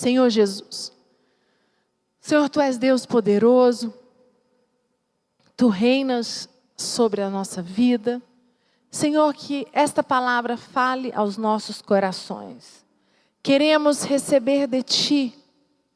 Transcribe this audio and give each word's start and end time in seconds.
Senhor 0.00 0.30
Jesus, 0.30 0.90
Senhor, 2.22 2.48
tu 2.48 2.58
és 2.58 2.78
Deus 2.78 3.04
poderoso, 3.04 3.92
tu 5.54 5.68
reinas 5.68 6.48
sobre 6.74 7.20
a 7.20 7.28
nossa 7.28 7.60
vida. 7.60 8.22
Senhor, 8.90 9.34
que 9.34 9.68
esta 9.74 10.02
palavra 10.02 10.56
fale 10.56 11.12
aos 11.14 11.36
nossos 11.36 11.82
corações. 11.82 12.82
Queremos 13.42 14.02
receber 14.02 14.66
de 14.66 14.82
ti 14.82 15.34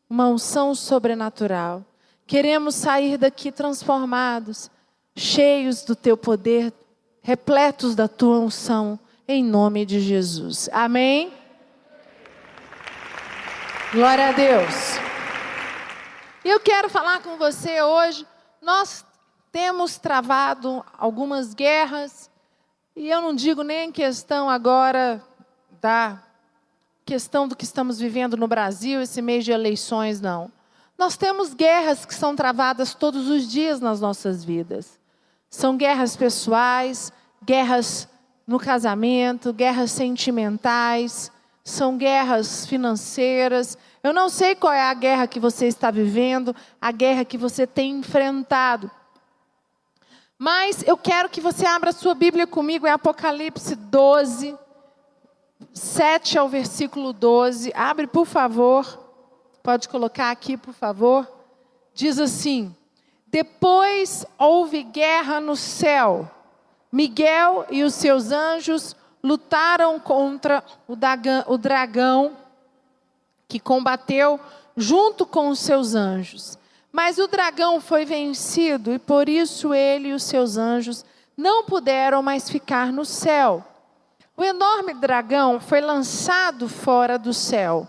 uma 0.08 0.28
unção 0.28 0.74
sobrenatural. 0.74 1.82
Queremos 2.26 2.74
sair 2.74 3.16
daqui 3.16 3.50
transformados, 3.50 4.70
cheios 5.16 5.82
do 5.82 5.96
teu 5.96 6.14
poder, 6.14 6.74
repletos 7.22 7.94
da 7.94 8.06
tua 8.06 8.38
unção, 8.38 8.98
em 9.26 9.42
nome 9.42 9.86
de 9.86 9.98
Jesus. 9.98 10.68
Amém? 10.74 11.32
Glória 13.94 14.30
a 14.30 14.32
Deus. 14.32 14.74
Eu 16.44 16.58
quero 16.58 16.90
falar 16.90 17.22
com 17.22 17.36
você 17.36 17.80
hoje. 17.80 18.26
Nós 18.60 19.06
temos 19.52 19.98
travado 19.98 20.84
algumas 20.98 21.54
guerras, 21.54 22.28
e 22.96 23.08
eu 23.08 23.22
não 23.22 23.32
digo 23.32 23.62
nem 23.62 23.92
questão 23.92 24.50
agora 24.50 25.22
da 25.80 26.20
questão 27.04 27.46
do 27.46 27.54
que 27.54 27.62
estamos 27.62 28.00
vivendo 28.00 28.36
no 28.36 28.48
Brasil, 28.48 29.00
esse 29.00 29.22
mês 29.22 29.44
de 29.44 29.52
eleições, 29.52 30.20
não. 30.20 30.50
Nós 30.98 31.16
temos 31.16 31.54
guerras 31.54 32.04
que 32.04 32.16
são 32.16 32.34
travadas 32.34 32.94
todos 32.94 33.28
os 33.28 33.48
dias 33.48 33.78
nas 33.78 34.00
nossas 34.00 34.42
vidas. 34.44 34.98
São 35.48 35.76
guerras 35.76 36.16
pessoais, 36.16 37.12
guerras 37.44 38.08
no 38.44 38.58
casamento, 38.58 39.52
guerras 39.52 39.92
sentimentais, 39.92 41.30
são 41.64 41.96
guerras 41.96 42.66
financeiras. 42.66 43.78
Eu 44.02 44.12
não 44.12 44.28
sei 44.28 44.54
qual 44.54 44.72
é 44.72 44.82
a 44.82 44.92
guerra 44.92 45.26
que 45.26 45.40
você 45.40 45.66
está 45.66 45.90
vivendo, 45.90 46.54
a 46.78 46.92
guerra 46.92 47.24
que 47.24 47.38
você 47.38 47.66
tem 47.66 47.92
enfrentado. 47.92 48.90
Mas 50.38 50.82
eu 50.86 50.96
quero 50.96 51.30
que 51.30 51.40
você 51.40 51.64
abra 51.64 51.90
sua 51.90 52.14
Bíblia 52.14 52.46
comigo 52.46 52.86
em 52.86 52.90
Apocalipse 52.90 53.74
12, 53.74 54.54
7 55.72 56.38
ao 56.38 56.48
versículo 56.48 57.14
12. 57.14 57.72
Abre, 57.74 58.06
por 58.06 58.26
favor. 58.26 59.00
Pode 59.62 59.88
colocar 59.88 60.30
aqui, 60.30 60.58
por 60.58 60.74
favor. 60.74 61.26
Diz 61.94 62.18
assim: 62.18 62.76
Depois 63.28 64.26
houve 64.36 64.82
guerra 64.82 65.40
no 65.40 65.56
céu. 65.56 66.30
Miguel 66.92 67.64
e 67.70 67.82
os 67.82 67.94
seus 67.94 68.30
anjos 68.30 68.94
lutaram 69.24 69.98
contra 69.98 70.62
o 70.86 71.56
dragão 71.56 72.36
que 73.48 73.58
combateu 73.58 74.38
junto 74.76 75.24
com 75.24 75.48
os 75.48 75.60
seus 75.60 75.94
anjos. 75.94 76.58
Mas 76.92 77.16
o 77.16 77.26
dragão 77.26 77.80
foi 77.80 78.04
vencido 78.04 78.92
e 78.92 78.98
por 78.98 79.26
isso 79.26 79.72
ele 79.72 80.08
e 80.08 80.12
os 80.12 80.24
seus 80.24 80.58
anjos 80.58 81.06
não 81.34 81.64
puderam 81.64 82.22
mais 82.22 82.50
ficar 82.50 82.92
no 82.92 83.04
céu. 83.06 83.64
O 84.36 84.44
enorme 84.44 84.92
dragão 84.92 85.58
foi 85.58 85.80
lançado 85.80 86.68
fora 86.68 87.18
do 87.18 87.32
céu. 87.32 87.88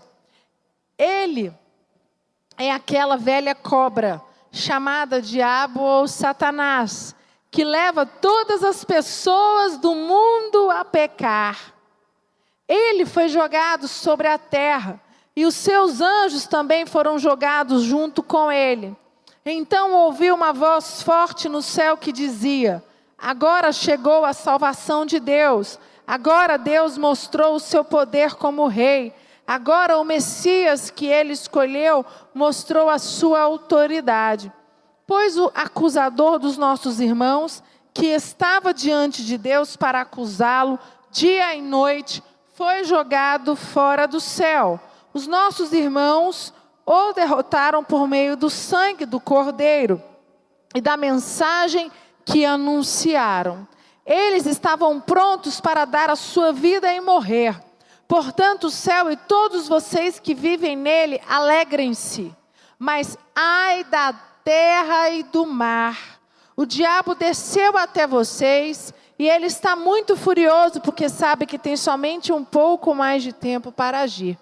Ele 0.96 1.52
é 2.56 2.72
aquela 2.72 3.16
velha 3.16 3.54
cobra 3.54 4.22
chamada 4.50 5.20
Diabo 5.20 5.80
ou 5.80 6.08
Satanás, 6.08 7.14
que 7.56 7.64
leva 7.64 8.04
todas 8.04 8.62
as 8.62 8.84
pessoas 8.84 9.78
do 9.78 9.94
mundo 9.94 10.68
a 10.70 10.84
pecar. 10.84 11.72
Ele 12.68 13.06
foi 13.06 13.28
jogado 13.28 13.88
sobre 13.88 14.28
a 14.28 14.36
terra 14.36 15.00
e 15.34 15.46
os 15.46 15.54
seus 15.54 16.02
anjos 16.02 16.46
também 16.46 16.84
foram 16.84 17.18
jogados 17.18 17.82
junto 17.82 18.22
com 18.22 18.52
ele. 18.52 18.94
Então 19.42 19.94
ouvi 19.94 20.30
uma 20.30 20.52
voz 20.52 21.02
forte 21.02 21.48
no 21.48 21.62
céu 21.62 21.96
que 21.96 22.12
dizia: 22.12 22.84
Agora 23.16 23.72
chegou 23.72 24.26
a 24.26 24.34
salvação 24.34 25.06
de 25.06 25.18
Deus. 25.18 25.78
Agora 26.06 26.58
Deus 26.58 26.98
mostrou 26.98 27.54
o 27.54 27.60
seu 27.60 27.82
poder 27.82 28.34
como 28.34 28.66
rei. 28.66 29.14
Agora 29.46 29.96
o 29.96 30.04
Messias 30.04 30.90
que 30.90 31.06
ele 31.06 31.32
escolheu 31.32 32.04
mostrou 32.34 32.90
a 32.90 32.98
sua 32.98 33.40
autoridade. 33.40 34.52
Pois 35.06 35.38
o 35.38 35.50
acusador 35.54 36.38
dos 36.38 36.56
nossos 36.56 37.00
irmãos, 37.00 37.62
que 37.94 38.06
estava 38.06 38.74
diante 38.74 39.24
de 39.24 39.38
Deus 39.38 39.76
para 39.76 40.00
acusá-lo 40.00 40.78
dia 41.10 41.54
e 41.54 41.62
noite, 41.62 42.22
foi 42.54 42.84
jogado 42.84 43.54
fora 43.54 44.06
do 44.06 44.20
céu. 44.20 44.80
Os 45.14 45.26
nossos 45.26 45.72
irmãos 45.72 46.52
o 46.84 47.12
derrotaram 47.12 47.82
por 47.82 48.06
meio 48.06 48.36
do 48.36 48.48
sangue 48.50 49.06
do 49.06 49.18
Cordeiro 49.18 50.02
e 50.74 50.80
da 50.80 50.96
mensagem 50.96 51.90
que 52.24 52.44
anunciaram. 52.44 53.66
Eles 54.04 54.46
estavam 54.46 55.00
prontos 55.00 55.60
para 55.60 55.84
dar 55.84 56.10
a 56.10 56.16
sua 56.16 56.52
vida 56.52 56.92
e 56.92 57.00
morrer. 57.00 57.60
Portanto, 58.06 58.68
o 58.68 58.70
céu 58.70 59.10
e 59.10 59.16
todos 59.16 59.66
vocês 59.66 60.20
que 60.20 60.34
vivem 60.34 60.76
nele, 60.76 61.20
alegrem-se. 61.28 62.32
Mas 62.78 63.16
ai 63.34 63.82
da 63.84 64.12
terra 64.46 65.10
e 65.10 65.24
do 65.24 65.44
mar. 65.44 66.20
O 66.56 66.64
diabo 66.64 67.16
desceu 67.16 67.76
até 67.76 68.06
vocês 68.06 68.94
e 69.18 69.28
ele 69.28 69.46
está 69.46 69.74
muito 69.74 70.16
furioso 70.16 70.80
porque 70.80 71.08
sabe 71.08 71.46
que 71.46 71.58
tem 71.58 71.76
somente 71.76 72.32
um 72.32 72.44
pouco 72.44 72.94
mais 72.94 73.24
de 73.24 73.32
tempo 73.32 73.72
para 73.72 73.98
agir. 73.98 74.38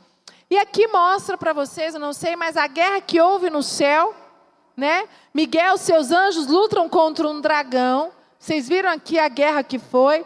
E 0.51 0.59
aqui 0.59 0.87
mostra 0.89 1.39
para 1.39 1.55
vocês, 1.55 1.95
eu 1.95 2.01
não 2.01 2.13
sei, 2.13 2.37
mas 2.37 2.59
a 2.59 2.67
guerra 2.67 3.01
que 3.01 3.19
houve 3.19 3.49
no 3.49 3.63
céu, 3.63 4.15
né? 4.77 5.09
Miguel, 5.33 5.79
seus 5.79 6.11
anjos 6.11 6.49
lutam 6.49 6.87
contra 6.87 7.27
um 7.27 7.41
dragão. 7.41 8.13
Vocês 8.39 8.69
viram 8.69 8.91
aqui 8.91 9.19
a 9.19 9.29
guerra 9.29 9.63
que 9.63 9.79
foi? 9.79 10.23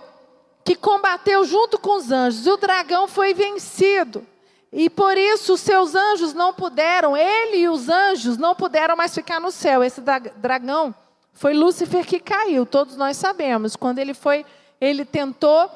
que 0.65 0.75
combateu 0.75 1.45
junto 1.45 1.78
com 1.78 1.97
os 1.97 2.12
anjos, 2.12 2.47
e 2.47 2.50
o 2.50 2.59
dragão 2.59 3.09
foi 3.09 3.33
vencido. 3.33 4.27
E 4.73 4.91
por 4.91 5.17
isso 5.17 5.55
os 5.55 5.61
seus 5.61 5.95
anjos 5.95 6.34
não 6.34 6.53
puderam, 6.53 7.17
ele 7.17 7.59
e 7.59 7.69
os 7.69 7.89
anjos 7.89 8.37
não 8.37 8.55
puderam 8.55 8.97
mais 8.97 9.15
ficar 9.15 9.41
no 9.41 9.51
céu. 9.51 9.83
Esse 9.83 10.03
dragão 10.37 10.95
foi 11.33 11.55
Lúcifer 11.55 12.05
que 12.06 12.21
caiu, 12.21 12.67
todos 12.67 12.97
nós 12.97 13.17
sabemos. 13.17 13.77
Quando 13.77 13.99
ele 13.99 14.12
foi, 14.12 14.45
ele 14.81 15.05
tentou, 15.05 15.71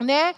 né, 0.00 0.34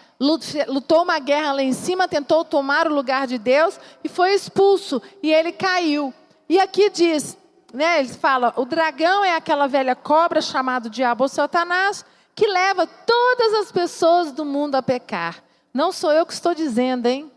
lutou 0.66 1.03
uma 1.03 1.19
guerra 1.20 1.53
lá 1.53 1.62
em 1.62 1.72
cima, 1.72 2.09
tentou 2.09 2.44
tomar 2.44 2.88
o 2.88 2.94
lugar 2.94 3.26
de 3.26 3.38
Deus 3.38 3.78
e 4.03 4.09
foi 4.09 4.34
expulso 4.34 5.00
e 5.22 5.32
ele 5.32 5.53
caiu. 5.53 6.12
E 6.48 6.59
aqui 6.59 6.91
diz, 6.91 7.38
né, 7.72 8.00
ele 8.00 8.09
fala, 8.09 8.53
o 8.56 8.64
dragão 8.64 9.25
é 9.25 9.36
aquela 9.36 9.69
velha 9.69 9.94
cobra 9.94 10.41
chamado 10.41 10.91
diabo 10.91 11.25
ou 11.25 11.28
Satanás 11.28 12.04
que 12.34 12.47
leva 12.47 12.86
todas 12.86 13.54
as 13.54 13.70
pessoas 13.70 14.32
do 14.32 14.44
mundo 14.44 14.75
a 14.75 14.82
pecar. 14.82 15.44
Não 15.72 15.92
sou 15.92 16.10
eu 16.10 16.26
que 16.26 16.32
estou 16.32 16.54
dizendo, 16.54 17.06
hein? 17.06 17.30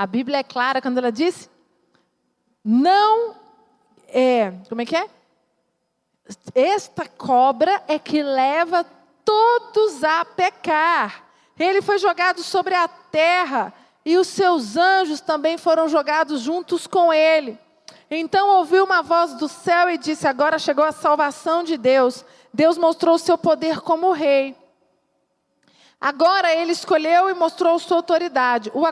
A 0.00 0.06
Bíblia 0.06 0.38
é 0.38 0.42
clara 0.42 0.80
quando 0.80 0.96
ela 0.96 1.12
diz: 1.12 1.50
não 2.64 3.34
é, 4.08 4.50
como 4.66 4.80
é 4.80 4.86
que 4.86 4.96
é? 4.96 5.06
Esta 6.54 7.06
cobra 7.06 7.82
é 7.86 7.98
que 7.98 8.22
leva 8.22 8.82
todos 9.22 10.02
a 10.02 10.24
pecar. 10.24 11.22
Ele 11.58 11.82
foi 11.82 11.98
jogado 11.98 12.42
sobre 12.42 12.74
a 12.74 12.88
terra 12.88 13.74
e 14.02 14.16
os 14.16 14.28
seus 14.28 14.74
anjos 14.74 15.20
também 15.20 15.58
foram 15.58 15.86
jogados 15.86 16.40
juntos 16.40 16.86
com 16.86 17.12
ele. 17.12 17.58
Então 18.10 18.56
ouviu 18.56 18.84
uma 18.84 19.02
voz 19.02 19.34
do 19.34 19.48
céu 19.48 19.90
e 19.90 19.98
disse: 19.98 20.26
Agora 20.26 20.58
chegou 20.58 20.82
a 20.82 20.92
salvação 20.92 21.62
de 21.62 21.76
Deus 21.76 22.24
Deus 22.52 22.76
mostrou 22.76 23.14
o 23.14 23.18
seu 23.18 23.38
poder 23.38 23.80
como 23.80 24.12
rei. 24.12 24.56
Agora 26.00 26.50
ele 26.54 26.72
escolheu 26.72 27.28
e 27.28 27.34
mostrou 27.34 27.78
sua 27.78 27.98
autoridade. 27.98 28.72
O 28.72 28.84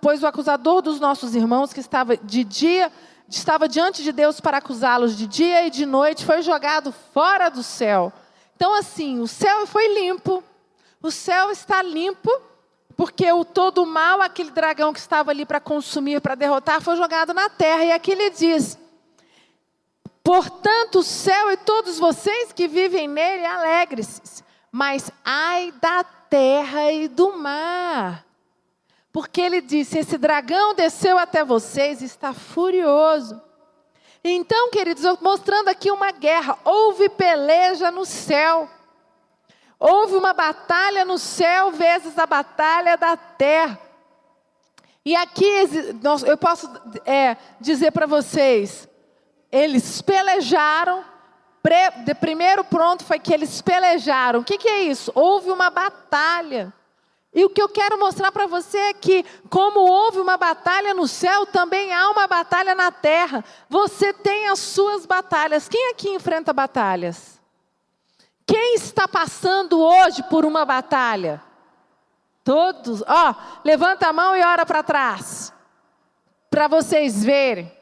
pois 0.00 0.22
o 0.22 0.26
acusador 0.26 0.82
dos 0.82 0.98
nossos 0.98 1.36
irmãos, 1.36 1.72
que 1.72 1.78
estava 1.78 2.16
de 2.16 2.42
dia, 2.42 2.90
estava 3.28 3.68
diante 3.68 4.02
de 4.02 4.10
Deus 4.10 4.40
para 4.40 4.58
acusá-los 4.58 5.16
de 5.16 5.28
dia 5.28 5.64
e 5.66 5.70
de 5.70 5.86
noite, 5.86 6.24
foi 6.24 6.42
jogado 6.42 6.92
fora 7.14 7.48
do 7.48 7.62
céu. 7.62 8.12
Então, 8.56 8.74
assim, 8.74 9.20
o 9.20 9.28
céu 9.28 9.64
foi 9.64 9.94
limpo. 9.94 10.42
O 11.00 11.10
céu 11.12 11.52
está 11.52 11.82
limpo, 11.82 12.30
porque 12.96 13.30
o 13.32 13.44
todo 13.44 13.86
mal, 13.86 14.20
aquele 14.20 14.50
dragão 14.50 14.92
que 14.92 14.98
estava 14.98 15.30
ali 15.30 15.46
para 15.46 15.60
consumir, 15.60 16.20
para 16.20 16.34
derrotar, 16.34 16.82
foi 16.82 16.96
jogado 16.96 17.32
na 17.32 17.48
terra. 17.48 17.84
E 17.84 17.92
aqui 17.92 18.10
ele 18.10 18.28
diz: 18.28 18.76
Portanto, 20.24 20.98
o 20.98 21.02
céu 21.04 21.52
e 21.52 21.56
todos 21.58 21.96
vocês 21.96 22.52
que 22.52 22.66
vivem 22.66 23.06
nele, 23.06 23.46
alegre-se. 23.46 24.42
Mas 24.72 25.10
ai 25.24 25.72
da 25.80 26.04
terra 26.30 26.90
e 26.92 27.08
do 27.08 27.36
mar. 27.36 28.24
Porque 29.12 29.40
ele 29.40 29.60
disse: 29.60 29.98
Esse 29.98 30.16
dragão 30.16 30.74
desceu 30.74 31.18
até 31.18 31.44
vocês 31.44 32.00
e 32.00 32.04
está 32.04 32.32
furioso. 32.32 33.42
Então, 34.22 34.70
queridos, 34.70 35.04
mostrando 35.20 35.68
aqui 35.68 35.90
uma 35.90 36.12
guerra. 36.12 36.56
Houve 36.64 37.08
peleja 37.08 37.90
no 37.90 38.04
céu. 38.04 38.68
Houve 39.78 40.14
uma 40.14 40.32
batalha 40.32 41.04
no 41.04 41.18
céu 41.18 41.72
vezes 41.72 42.18
a 42.18 42.26
batalha 42.26 42.96
da 42.96 43.16
terra. 43.16 43.80
E 45.02 45.16
aqui 45.16 45.46
eu 46.26 46.36
posso 46.36 46.70
é, 47.06 47.36
dizer 47.58 47.90
para 47.90 48.06
vocês: 48.06 48.88
eles 49.50 50.00
pelejaram. 50.02 51.04
De 52.04 52.14
primeiro 52.14 52.64
pronto 52.64 53.04
foi 53.04 53.18
que 53.18 53.32
eles 53.32 53.60
pelejaram. 53.60 54.40
O 54.40 54.44
que, 54.44 54.56
que 54.56 54.68
é 54.68 54.82
isso? 54.82 55.12
Houve 55.14 55.50
uma 55.50 55.68
batalha. 55.68 56.72
E 57.32 57.44
o 57.44 57.50
que 57.50 57.62
eu 57.62 57.68
quero 57.68 57.98
mostrar 57.98 58.32
para 58.32 58.46
você 58.46 58.76
é 58.76 58.94
que, 58.94 59.24
como 59.48 59.80
houve 59.80 60.18
uma 60.18 60.36
batalha 60.36 60.92
no 60.94 61.06
céu, 61.06 61.46
também 61.46 61.92
há 61.94 62.10
uma 62.10 62.26
batalha 62.26 62.74
na 62.74 62.90
terra. 62.90 63.44
Você 63.68 64.12
tem 64.12 64.48
as 64.48 64.58
suas 64.58 65.06
batalhas. 65.06 65.68
Quem 65.68 65.90
aqui 65.90 66.08
enfrenta 66.08 66.52
batalhas? 66.52 67.40
Quem 68.46 68.74
está 68.74 69.06
passando 69.06 69.80
hoje 69.80 70.24
por 70.24 70.44
uma 70.44 70.64
batalha? 70.64 71.40
Todos. 72.42 73.00
Ó, 73.06 73.34
levanta 73.64 74.08
a 74.08 74.12
mão 74.12 74.34
e 74.34 74.42
ora 74.42 74.66
para 74.66 74.82
trás. 74.82 75.52
Para 76.50 76.66
vocês 76.66 77.22
verem. 77.22 77.79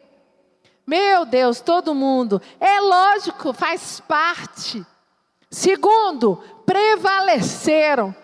Meu 0.89 1.27
Deus, 1.27 1.61
todo 1.61 1.95
mundo. 1.95 2.41
É 2.59 2.81
lógico, 2.81 3.53
faz 3.53 4.01
parte. 4.01 4.83
Segundo, 5.51 6.43
prevaleceram. 6.65 8.17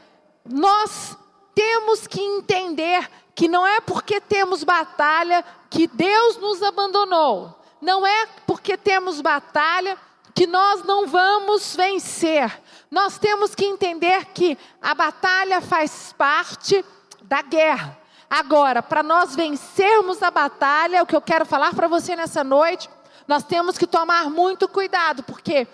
Nós 0.46 1.14
temos 1.54 2.06
que 2.06 2.22
entender 2.22 3.06
que 3.34 3.48
não 3.48 3.66
é 3.66 3.82
porque 3.82 4.18
temos 4.18 4.64
batalha 4.64 5.44
que 5.68 5.86
Deus 5.86 6.38
nos 6.38 6.62
abandonou. 6.62 7.54
Não 7.82 8.06
é 8.06 8.24
porque 8.46 8.78
temos 8.78 9.20
batalha 9.20 9.98
que 10.34 10.46
nós 10.46 10.82
não 10.84 11.06
vamos 11.06 11.76
vencer. 11.76 12.50
Nós 12.90 13.18
temos 13.18 13.54
que 13.54 13.66
entender 13.66 14.24
que 14.32 14.56
a 14.80 14.94
batalha 14.94 15.60
faz 15.60 16.14
parte 16.16 16.82
da 17.20 17.42
guerra. 17.42 18.03
Agora, 18.28 18.82
para 18.82 19.02
nós 19.02 19.34
vencermos 19.36 20.22
a 20.22 20.30
batalha, 20.30 21.02
o 21.02 21.06
que 21.06 21.14
eu 21.16 21.22
quero 21.22 21.44
falar 21.44 21.74
para 21.74 21.88
você 21.88 22.16
nessa 22.16 22.42
noite, 22.42 22.88
nós 23.28 23.44
temos 23.44 23.78
que 23.78 23.86
tomar 23.86 24.30
muito 24.30 24.68
cuidado, 24.68 25.22
porque 25.22 25.66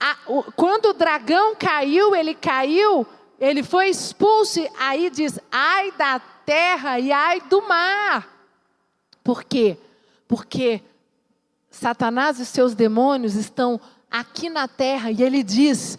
a, 0.00 0.16
o, 0.26 0.42
quando 0.52 0.86
o 0.86 0.92
dragão 0.92 1.54
caiu, 1.54 2.14
ele 2.14 2.34
caiu 2.34 3.06
ele 3.42 3.64
foi 3.64 3.88
expulso, 3.88 4.60
aí 4.78 5.10
diz: 5.10 5.36
ai 5.50 5.90
da 5.98 6.20
terra 6.20 7.00
e 7.00 7.10
ai 7.10 7.40
do 7.40 7.60
mar. 7.60 8.28
Por 9.24 9.42
quê? 9.42 9.76
Porque 10.28 10.80
Satanás 11.68 12.38
e 12.38 12.46
seus 12.46 12.72
demônios 12.72 13.34
estão 13.34 13.80
aqui 14.08 14.48
na 14.48 14.68
terra 14.68 15.10
e 15.10 15.24
ele 15.24 15.42
diz: 15.42 15.98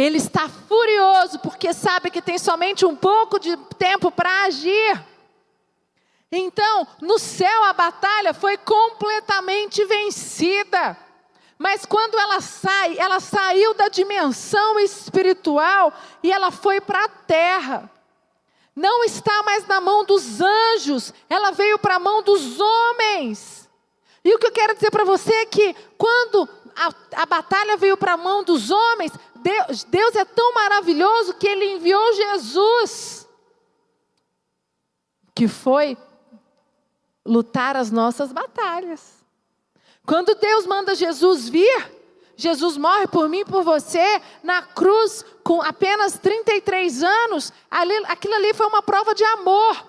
ele 0.00 0.18
está 0.18 0.48
furioso 0.48 1.40
porque 1.40 1.74
sabe 1.74 2.08
que 2.08 2.22
tem 2.22 2.38
somente 2.38 2.86
um 2.86 2.94
pouco 2.94 3.40
de 3.40 3.56
tempo 3.76 4.12
para 4.12 4.44
agir. 4.44 5.04
Então, 6.30 6.86
no 7.00 7.18
céu 7.18 7.64
a 7.64 7.72
batalha 7.72 8.32
foi 8.32 8.56
completamente 8.58 9.84
vencida. 9.86 10.96
Mas 11.58 11.84
quando 11.84 12.16
ela 12.16 12.40
sai, 12.40 12.96
ela 12.96 13.18
saiu 13.18 13.74
da 13.74 13.88
dimensão 13.88 14.78
espiritual 14.78 15.92
e 16.22 16.30
ela 16.30 16.52
foi 16.52 16.80
para 16.80 17.04
a 17.04 17.08
terra. 17.08 17.90
Não 18.76 19.02
está 19.02 19.42
mais 19.42 19.66
na 19.66 19.80
mão 19.80 20.04
dos 20.04 20.40
anjos, 20.40 21.12
ela 21.28 21.50
veio 21.50 21.76
para 21.76 21.96
a 21.96 21.98
mão 21.98 22.22
dos 22.22 22.60
homens. 22.60 23.68
E 24.24 24.32
o 24.32 24.38
que 24.38 24.46
eu 24.46 24.52
quero 24.52 24.74
dizer 24.74 24.92
para 24.92 25.04
você 25.04 25.32
é 25.32 25.46
que 25.46 25.74
quando 25.96 26.48
a, 26.86 27.22
a 27.22 27.26
batalha 27.26 27.76
veio 27.76 27.96
para 27.96 28.12
a 28.12 28.16
mão 28.16 28.44
dos 28.44 28.70
homens, 28.70 29.12
Deus, 29.36 29.84
Deus 29.84 30.14
é 30.14 30.24
tão 30.24 30.54
maravilhoso 30.54 31.34
que 31.34 31.46
Ele 31.46 31.72
enviou 31.72 32.12
Jesus, 32.14 33.28
que 35.34 35.48
foi 35.48 35.96
lutar 37.24 37.76
as 37.76 37.90
nossas 37.90 38.32
batalhas. 38.32 39.18
Quando 40.06 40.34
Deus 40.34 40.66
manda 40.66 40.94
Jesus 40.94 41.48
vir, 41.48 41.92
Jesus 42.36 42.76
morre 42.76 43.06
por 43.08 43.28
mim 43.28 43.40
e 43.40 43.44
por 43.44 43.62
você 43.62 44.22
na 44.42 44.62
cruz 44.62 45.24
com 45.42 45.60
apenas 45.60 46.18
33 46.18 47.02
anos, 47.02 47.52
ali, 47.70 47.94
aquilo 48.06 48.34
ali 48.34 48.54
foi 48.54 48.66
uma 48.66 48.82
prova 48.82 49.14
de 49.14 49.24
amor. 49.24 49.84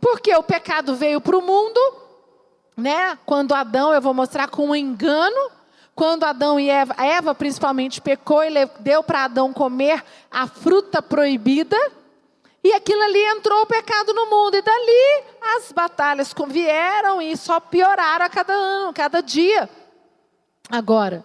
Porque 0.00 0.34
o 0.34 0.42
pecado 0.42 0.94
veio 0.94 1.20
para 1.20 1.36
o 1.36 1.42
mundo, 1.42 1.80
né? 2.76 3.18
Quando 3.26 3.54
Adão, 3.54 3.92
eu 3.92 4.00
vou 4.00 4.14
mostrar 4.14 4.48
com 4.48 4.68
um 4.68 4.74
engano, 4.76 5.50
quando 6.00 6.24
Adão 6.24 6.58
e 6.58 6.70
Eva, 6.70 6.94
Eva 6.96 7.34
principalmente 7.34 8.00
pecou 8.00 8.42
e 8.42 8.50
deu 8.78 9.02
para 9.02 9.24
Adão 9.24 9.52
comer 9.52 10.02
a 10.30 10.46
fruta 10.46 11.02
proibida, 11.02 11.76
e 12.64 12.72
aquilo 12.72 13.02
ali 13.02 13.22
entrou 13.22 13.60
o 13.60 13.66
pecado 13.66 14.14
no 14.14 14.24
mundo. 14.24 14.56
E 14.56 14.62
dali 14.62 15.24
as 15.56 15.70
batalhas 15.70 16.34
vieram 16.48 17.20
e 17.20 17.36
só 17.36 17.60
pioraram 17.60 18.24
a 18.24 18.30
cada 18.30 18.54
ano, 18.54 18.94
cada 18.94 19.20
dia. 19.20 19.68
Agora, 20.70 21.22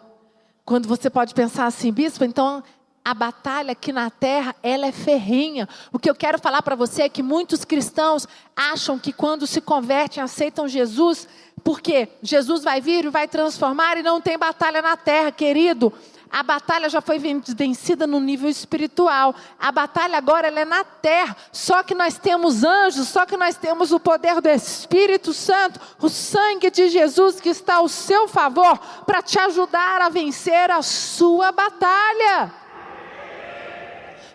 quando 0.66 0.89
você 0.89 1.10
pode 1.10 1.33
pensar 1.33 1.68
assim, 1.68 1.89
bispo, 1.89 2.25
então 2.25 2.62
a 3.06 3.13
batalha 3.13 3.71
aqui 3.71 3.94
na 3.94 4.10
terra, 4.10 4.54
ela 4.62 4.88
é 4.88 4.92
ferrenha. 4.92 5.69
O 5.94 5.98
que 5.98 6.10
eu 6.10 6.16
quero 6.16 6.38
falar 6.38 6.62
para 6.63 6.75
você 6.75 7.04
é 7.04 7.10
que 7.10 7.24
muitos 7.24 7.63
cristãos 7.63 8.28
acham 8.54 9.00
que 9.00 9.13
quando 9.13 9.48
se 9.48 9.62
convertem, 9.62 10.21
aceitam 10.21 10.68
Jesus, 10.68 11.30
porque 11.66 12.10
Jesus 12.22 12.64
vai 12.64 12.80
vir 12.80 13.06
e 13.06 13.10
vai 13.10 13.28
transformar 13.28 13.98
e 13.98 14.04
não 14.04 14.22
tem 14.22 14.38
batalha 14.38 14.84
na 14.84 14.96
terra, 14.96 15.32
querido. 15.32 15.92
A 16.30 16.44
batalha 16.44 16.88
já 16.88 17.02
foi 17.02 17.18
vencida 17.18 18.06
no 18.06 18.20
nível 18.20 18.48
espiritual. 18.48 19.34
A 19.60 19.72
batalha 19.72 20.16
agora 20.16 20.48
é 20.50 20.64
na 20.64 20.84
terra. 20.84 21.36
Só 21.52 21.82
que 21.82 21.96
nós 21.96 22.20
temos 22.20 22.64
anjos, 22.64 23.08
só 23.08 23.26
que 23.26 23.36
nós 23.36 23.58
temos 23.58 23.92
o 23.92 24.00
poder 24.00 24.42
do 24.42 24.50
Espírito 24.50 25.34
Santo, 25.34 25.80
o 26.00 26.08
sangue 26.08 26.70
de 26.70 26.88
Jesus 26.88 27.40
que 27.42 27.50
está 27.50 27.78
ao 27.78 27.88
seu 27.88 28.28
favor 28.28 28.78
para 29.04 29.24
te 29.24 29.40
ajudar 29.40 30.02
a 30.02 30.10
vencer 30.10 30.70
a 30.70 30.84
sua 30.84 31.52
batalha. 31.52 32.54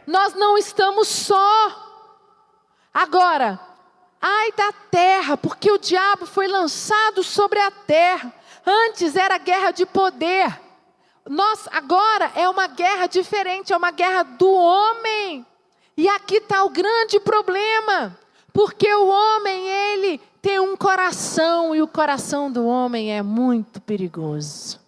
Nós 0.05 0.35
não 0.35 0.59
estamos 0.59 1.07
só. 1.07 1.87
Agora, 2.93 3.70
ai 4.21 4.53
da 4.53 4.73
terra, 4.73 5.37
porque 5.37 5.71
o 5.71 5.79
diabo 5.79 6.27
foi 6.27 6.47
lançado 6.47 7.23
sobre 7.23 7.59
a 7.59 7.71
terra. 7.71 8.33
Antes 8.67 9.17
era 9.17 9.39
guerra 9.39 9.71
de 9.71 9.87
poder. 9.87 10.61
Nós 11.29 11.69
agora 11.71 12.33
é 12.35 12.49
uma 12.49 12.67
guerra 12.67 13.07
diferente, 13.07 13.73
é 13.73 13.77
uma 13.77 13.91
guerra 13.91 14.23
do 14.23 14.51
homem. 14.51 15.47
E 15.97 16.09
aqui 16.09 16.37
está 16.37 16.65
o 16.65 16.71
grande 16.71 17.21
problema, 17.21 18.19
porque 18.53 18.93
o 18.95 19.09
homem 19.09 19.69
ele 19.69 20.21
tem 20.41 20.59
um 20.59 20.77
coração 20.77 21.75
e 21.75 21.83
o 21.83 21.89
coração 21.89 22.51
do 22.51 22.67
homem 22.67 23.13
é 23.13 23.23
muito 23.23 23.81
perigoso. 23.81 24.81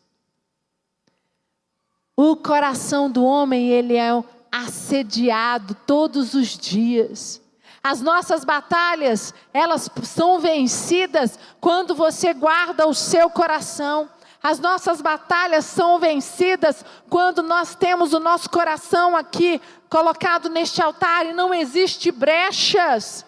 O 2.16 2.36
coração 2.36 3.10
do 3.10 3.24
homem 3.24 3.68
ele 3.68 3.96
é 3.96 4.10
assediado 4.50 5.76
todos 5.86 6.34
os 6.34 6.56
dias. 6.56 7.41
As 7.82 8.00
nossas 8.00 8.44
batalhas, 8.44 9.34
elas 9.52 9.90
são 10.04 10.38
vencidas 10.38 11.38
quando 11.60 11.94
você 11.94 12.32
guarda 12.32 12.86
o 12.86 12.94
seu 12.94 13.28
coração. 13.28 14.08
As 14.40 14.60
nossas 14.60 15.00
batalhas 15.00 15.64
são 15.64 15.98
vencidas 15.98 16.84
quando 17.10 17.42
nós 17.42 17.74
temos 17.74 18.12
o 18.12 18.20
nosso 18.20 18.48
coração 18.50 19.16
aqui 19.16 19.60
colocado 19.88 20.48
neste 20.48 20.80
altar 20.80 21.26
e 21.26 21.32
não 21.32 21.52
existe 21.52 22.12
brechas. 22.12 23.24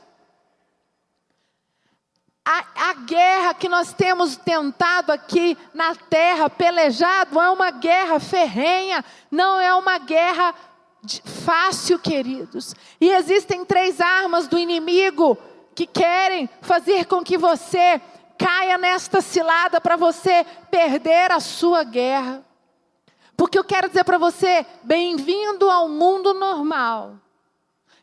A, 2.45 2.91
a, 2.91 2.95
guerra 2.95 3.55
que 3.55 3.69
nós 3.69 3.93
temos 3.93 4.37
tentado 4.37 5.11
aqui 5.11 5.57
na 5.73 5.95
terra, 5.95 6.51
pelejado, 6.51 7.41
é 7.41 7.51
uma 7.51 7.71
guerra 7.71 8.21
ferrenha, 8.21 9.03
não 9.31 9.59
é 9.59 9.75
uma 9.75 9.97
guerra 9.99 10.55
fácil, 11.25 11.99
queridos. 11.99 12.75
E 13.01 13.11
existem 13.11 13.65
três 13.65 14.01
armas 14.01 14.47
do 14.49 14.59
inimigo 14.59 15.37
que 15.75 15.87
querem 15.87 16.49
fazer 16.61 17.07
com 17.07 17.23
que 17.23 17.37
você 17.37 18.01
caia 18.39 18.79
nesta 18.79 19.21
cilada 19.21 19.81
para 19.81 19.97
você 19.97 20.45
perder 20.71 21.33
a 21.33 21.41
sua 21.41 21.85
guerra. 21.85 22.45
Porque 23.37 23.59
eu 23.59 23.65
quero 23.65 23.89
dizer 23.89 24.05
para 24.05 24.19
você, 24.19 24.65
bem-vindo 24.83 25.71
ao 25.71 25.89
mundo 25.89 26.33
normal. 26.35 27.15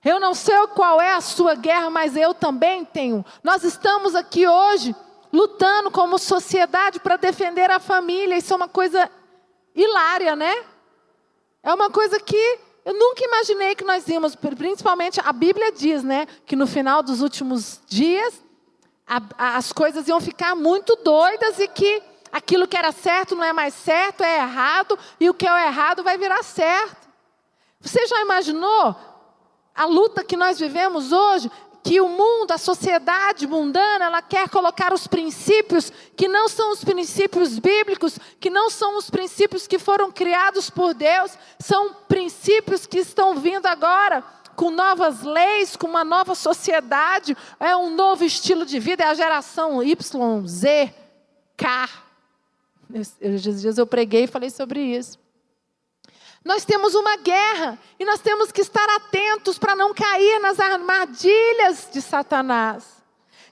Eu 0.03 0.20
não 0.20 0.34
sei 0.34 0.55
qual 0.74 1.00
é 1.00 1.13
a 1.13 1.22
sua 1.22 1.55
guerra, 1.55 1.89
mas 1.89 2.15
eu 2.15 2.34
também 2.34 2.84
tenho. 2.84 3.24
Nós 3.43 3.63
estamos 3.63 4.15
aqui 4.15 4.48
hoje 4.48 4.96
lutando 5.31 5.91
como 5.91 6.17
sociedade 6.17 7.00
para 7.00 7.17
defender 7.17 7.70
a 7.70 7.79
família. 7.79 8.36
Isso 8.36 8.51
é 8.51 8.55
uma 8.55 8.67
coisa 8.67 9.10
hilária, 9.75 10.36
né? 10.36 10.53
É 11.63 11.74
uma 11.74 11.89
coisa 11.89 12.20
que 12.20 12.60
eu 12.83 12.93
nunca 12.93 13.23
imaginei 13.23 13.75
que 13.75 13.83
nós 13.83 14.07
íamos, 14.07 14.35
principalmente 14.35 15.19
a 15.23 15.31
Bíblia 15.31 15.71
diz, 15.71 16.03
né, 16.03 16.25
que 16.45 16.55
no 16.55 16.65
final 16.65 17.03
dos 17.03 17.21
últimos 17.21 17.79
dias 17.88 18.43
a, 19.07 19.57
as 19.57 19.71
coisas 19.71 20.07
iam 20.07 20.19
ficar 20.19 20.55
muito 20.55 20.95
doidas 20.95 21.59
e 21.59 21.67
que 21.67 22.01
aquilo 22.31 22.67
que 22.67 22.77
era 22.77 22.91
certo 22.91 23.35
não 23.35 23.43
é 23.43 23.53
mais 23.53 23.73
certo, 23.73 24.23
é 24.23 24.38
errado, 24.39 24.97
e 25.19 25.29
o 25.29 25.33
que 25.33 25.47
é 25.47 25.67
errado 25.67 26.03
vai 26.03 26.17
virar 26.17 26.43
certo. 26.43 27.09
Você 27.79 28.07
já 28.07 28.21
imaginou 28.21 28.95
a 29.75 29.85
luta 29.85 30.23
que 30.23 30.38
nós 30.38 30.59
vivemos 30.59 31.11
hoje? 31.11 31.51
Que 31.83 32.00
o 32.00 32.07
mundo, 32.07 32.51
a 32.51 32.57
sociedade 32.57 33.47
mundana, 33.47 34.05
ela 34.05 34.21
quer 34.21 34.47
colocar 34.50 34.93
os 34.93 35.07
princípios 35.07 35.91
que 36.15 36.27
não 36.27 36.47
são 36.47 36.71
os 36.71 36.83
princípios 36.83 37.57
bíblicos, 37.57 38.19
que 38.39 38.50
não 38.50 38.69
são 38.69 38.97
os 38.97 39.09
princípios 39.09 39.67
que 39.67 39.79
foram 39.79 40.11
criados 40.11 40.69
por 40.69 40.93
Deus, 40.93 41.38
são 41.59 41.93
princípios 42.07 42.85
que 42.85 43.00
estão 43.00 43.35
vindo 43.35 43.65
agora 43.65 44.23
com 44.55 44.69
novas 44.69 45.23
leis, 45.23 45.75
com 45.75 45.88
uma 45.88 46.03
nova 46.03 46.35
sociedade, 46.35 47.35
é 47.59 47.75
um 47.75 47.95
novo 47.95 48.23
estilo 48.23 48.65
de 48.65 48.79
vida, 48.79 49.03
é 49.03 49.07
a 49.07 49.13
geração 49.13 49.81
Y, 49.81 50.47
Z, 50.47 50.93
K. 51.57 51.89
Esses 52.93 53.61
dias 53.61 53.77
eu 53.77 53.88
preguei 53.88 54.25
e 54.25 54.27
falei 54.27 54.50
sobre 54.50 54.81
isso. 54.81 55.17
Nós 56.43 56.65
temos 56.65 56.95
uma 56.95 57.17
guerra 57.17 57.77
e 58.00 58.05
nós 58.05 58.19
temos 58.19 58.51
que 58.51 58.62
estar 58.62 58.88
atentos 58.95 59.60
para 59.60 59.75
não 59.75 59.93
cair 59.93 60.39
nas 60.39 60.60
armadilhas 60.60 61.88
de 61.91 62.01
Satanás. 62.01 63.01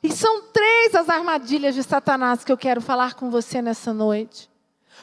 E 0.02 0.12
são 0.12 0.44
três 0.44 0.96
as 0.96 1.10
armadilhas 1.10 1.76
de 1.76 1.84
Satanás 1.84 2.44
que 2.44 2.52
eu 2.52 2.58
quero 2.58 2.82
falar 2.82 3.14
com 3.14 3.30
você 3.30 3.62
nessa 3.62 3.94
noite. 3.94 4.50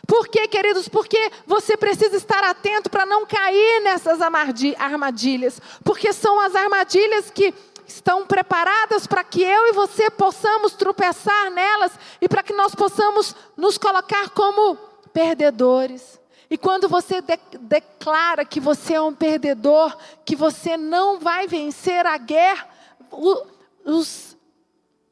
Por 0.07 0.29
quê, 0.29 0.49
queridos? 0.49 0.89
Porque 0.89 1.31
você 1.47 1.77
precisa 1.77 2.17
estar 2.17 2.43
atento 2.45 2.91
para 2.91 3.07
não 3.07 3.25
cair 3.25 3.83
nessas 3.83 4.21
armadilhas. 4.21 5.61
Porque 5.85 6.13
são 6.13 6.41
as 6.41 6.55
armadilhas 6.55 7.31
que 7.31 7.55
estão 7.87 8.27
preparadas 8.27 9.07
para 9.07 9.23
que 9.23 9.43
eu 9.43 9.69
e 9.69 9.73
você 9.73 10.11
possamos 10.11 10.73
tropeçar 10.73 11.51
nelas 11.51 11.93
e 12.21 12.29
para 12.29 12.43
que 12.43 12.53
nós 12.53 12.75
possamos 12.75 13.35
nos 13.57 13.79
colocar 13.79 14.31
como 14.31 14.77
perdedores. 15.13 16.19
E 16.49 16.57
quando 16.57 16.89
você 16.89 17.21
de 17.21 17.39
declara 17.61 18.45
que 18.45 18.61
você 18.61 18.95
é 18.95 19.01
um 19.01 19.15
perdedor, 19.15 19.97
que 20.25 20.37
você 20.37 20.77
não 20.77 21.19
vai 21.19 21.49
vencer 21.49 22.07
a 22.07 22.17
guerra, 22.17 22.69
o, 23.11 23.47
os, 23.85 24.37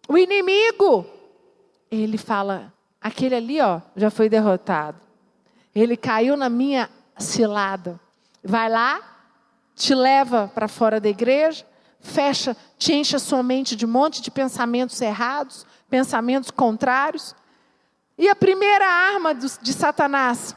o 0.08 0.16
inimigo, 0.16 1.04
ele 1.90 2.16
fala: 2.16 2.72
aquele 3.00 3.34
ali, 3.34 3.60
ó, 3.60 3.80
já 3.96 4.10
foi 4.10 4.28
derrotado. 4.28 5.00
Ele 5.74 5.96
caiu 5.96 6.36
na 6.36 6.48
minha 6.48 6.88
cilada. 7.18 7.98
Vai 8.42 8.68
lá, 8.68 9.00
te 9.74 9.92
leva 9.92 10.50
para 10.54 10.68
fora 10.68 11.00
da 11.00 11.08
igreja, 11.08 11.66
fecha, 11.98 12.56
te 12.78 12.92
enche 12.92 13.16
a 13.16 13.18
sua 13.18 13.42
mente 13.42 13.74
de 13.74 13.84
um 13.84 13.88
monte 13.88 14.22
de 14.22 14.30
pensamentos 14.30 15.00
errados, 15.00 15.66
pensamentos 15.90 16.50
contrários. 16.52 17.34
E 18.16 18.28
a 18.28 18.36
primeira 18.36 18.86
arma 18.86 19.34
de 19.34 19.72
Satanás 19.72 20.54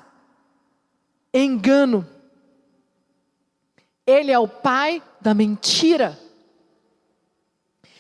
engano. 1.34 2.08
Ele 4.06 4.32
é 4.32 4.40
o 4.40 4.48
pai 4.48 5.02
da 5.20 5.34
mentira. 5.34 6.18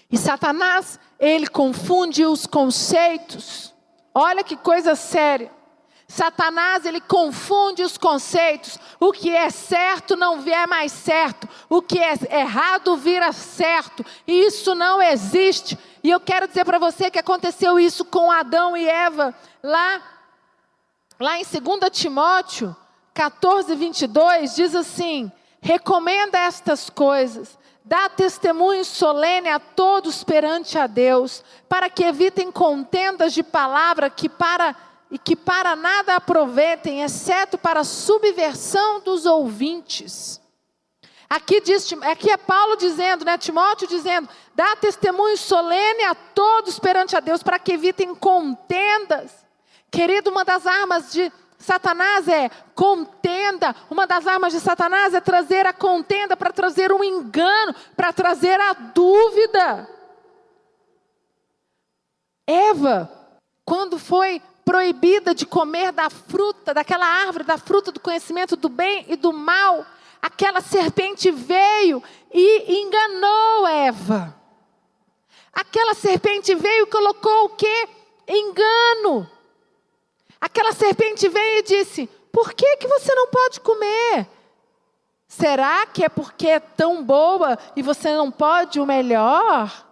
E 0.10 0.18
Satanás, 0.18 1.00
ele 1.20 1.48
confunde 1.48 2.26
os 2.26 2.46
conceitos. 2.46 3.74
Olha 4.14 4.44
que 4.44 4.56
coisa 4.56 4.96
séria. 4.96 5.52
Satanás, 6.08 6.86
ele 6.86 7.02
confunde 7.02 7.84
os 7.84 7.98
conceitos. 7.98 8.80
O 9.00 9.12
que 9.12 9.30
é 9.30 9.50
certo 9.50 10.16
não 10.16 10.42
é 10.48 10.66
mais 10.66 10.94
certo. 10.94 11.50
O 11.70 11.82
que 11.82 12.00
é 12.00 12.14
errado 12.40 12.96
vira 12.96 13.34
certo. 13.34 14.06
E 14.26 14.46
isso 14.46 14.74
não 14.74 15.02
existe. 15.02 15.78
E 16.02 16.10
eu 16.10 16.20
quero 16.22 16.48
dizer 16.48 16.64
para 16.64 16.80
você 16.80 17.12
que 17.12 17.20
aconteceu 17.20 17.78
isso 17.78 18.06
com 18.06 18.32
Adão 18.32 18.78
e 18.78 18.88
Eva 18.88 19.36
lá 19.62 20.02
lá 21.20 21.38
em 21.38 21.44
2 21.44 21.80
Timóteo, 21.92 22.76
14, 23.18 23.74
22 23.74 24.56
diz 24.56 24.76
assim: 24.76 25.32
recomenda 25.60 26.38
estas 26.38 26.88
coisas, 26.88 27.58
dá 27.84 28.08
testemunho 28.08 28.86
solene 28.86 29.50
a 29.50 29.60
todos 29.60 30.24
perante 30.24 30.78
a 30.78 30.86
Deus, 30.86 31.44
para 31.68 31.90
que 31.90 32.04
evitem 32.04 32.52
contendas 32.52 33.34
de 33.34 33.42
palavra 33.42 34.08
que 34.08 34.30
para 34.30 34.76
e 35.10 35.18
que 35.18 35.36
para 35.36 35.76
nada 35.76 36.16
aproveitem, 36.16 37.02
exceto 37.02 37.58
para 37.58 37.80
a 37.80 37.86
subversão 37.86 39.00
dos 39.00 39.26
ouvintes. 39.26 40.40
Aqui, 41.28 41.60
diz, 41.60 41.92
aqui 42.04 42.30
é 42.30 42.38
Paulo 42.38 42.76
dizendo, 42.76 43.26
né, 43.26 43.38
Timóteo 43.38 43.88
dizendo, 43.88 44.30
dá 44.54 44.76
testemunho 44.76 45.38
solene 45.38 46.04
a 46.04 46.14
todos 46.14 46.78
perante 46.78 47.16
a 47.16 47.20
Deus, 47.20 47.42
para 47.42 47.58
que 47.58 47.74
evitem 47.74 48.14
contendas. 48.14 49.32
Querido, 49.90 50.30
uma 50.30 50.46
das 50.46 50.68
armas 50.68 51.12
de 51.12 51.32
Satanás 51.68 52.30
é 52.30 52.50
contenda. 52.74 53.76
Uma 53.90 54.08
das 54.08 54.26
armas 54.26 54.54
de 54.54 54.60
Satanás 54.62 55.14
é 55.14 55.20
trazer 55.20 55.66
a 55.66 55.74
contenda 55.74 56.38
para 56.38 56.54
trazer 56.54 56.94
um 56.94 57.04
engano, 57.04 57.76
para 57.94 58.14
trazer 58.14 58.58
a 58.58 58.72
dúvida. 58.72 59.86
Eva, 62.48 63.12
quando 63.66 64.00
foi 64.00 64.42
proibida 64.64 65.36
de 65.36 65.46
comer 65.46 65.92
da 65.92 66.10
fruta, 66.10 66.74
daquela 66.74 67.06
árvore, 67.06 67.44
da 67.44 67.58
fruta 67.58 67.92
do 67.92 68.00
conhecimento 68.00 68.56
do 68.56 68.70
bem 68.70 69.06
e 69.10 69.18
do 69.18 69.34
mal, 69.34 69.86
aquela 70.22 70.62
serpente 70.62 71.30
veio 71.30 72.02
e 72.34 72.82
enganou 72.82 73.68
Eva. 73.68 74.34
Aquela 75.52 75.94
serpente 75.94 76.56
veio 76.56 76.84
e 76.84 76.90
colocou 76.90 77.46
o 77.46 77.50
que? 77.50 77.90
Engano. 78.26 79.37
Aquela 80.40 80.74
serpente 80.74 81.28
veio 81.28 81.60
e 81.60 81.64
disse: 81.64 82.08
Por 82.32 82.54
que, 82.54 82.78
que 82.78 82.88
você 82.88 83.14
não 83.16 83.28
pode 83.28 83.60
comer? 83.60 84.28
Será 85.28 85.86
que 85.86 86.04
é 86.04 86.10
porque 86.10 86.48
é 86.48 86.60
tão 86.60 87.04
boa 87.04 87.58
e 87.76 87.82
você 87.82 88.16
não 88.16 88.32
pode 88.32 88.80
o 88.80 88.86
melhor? 88.86 89.86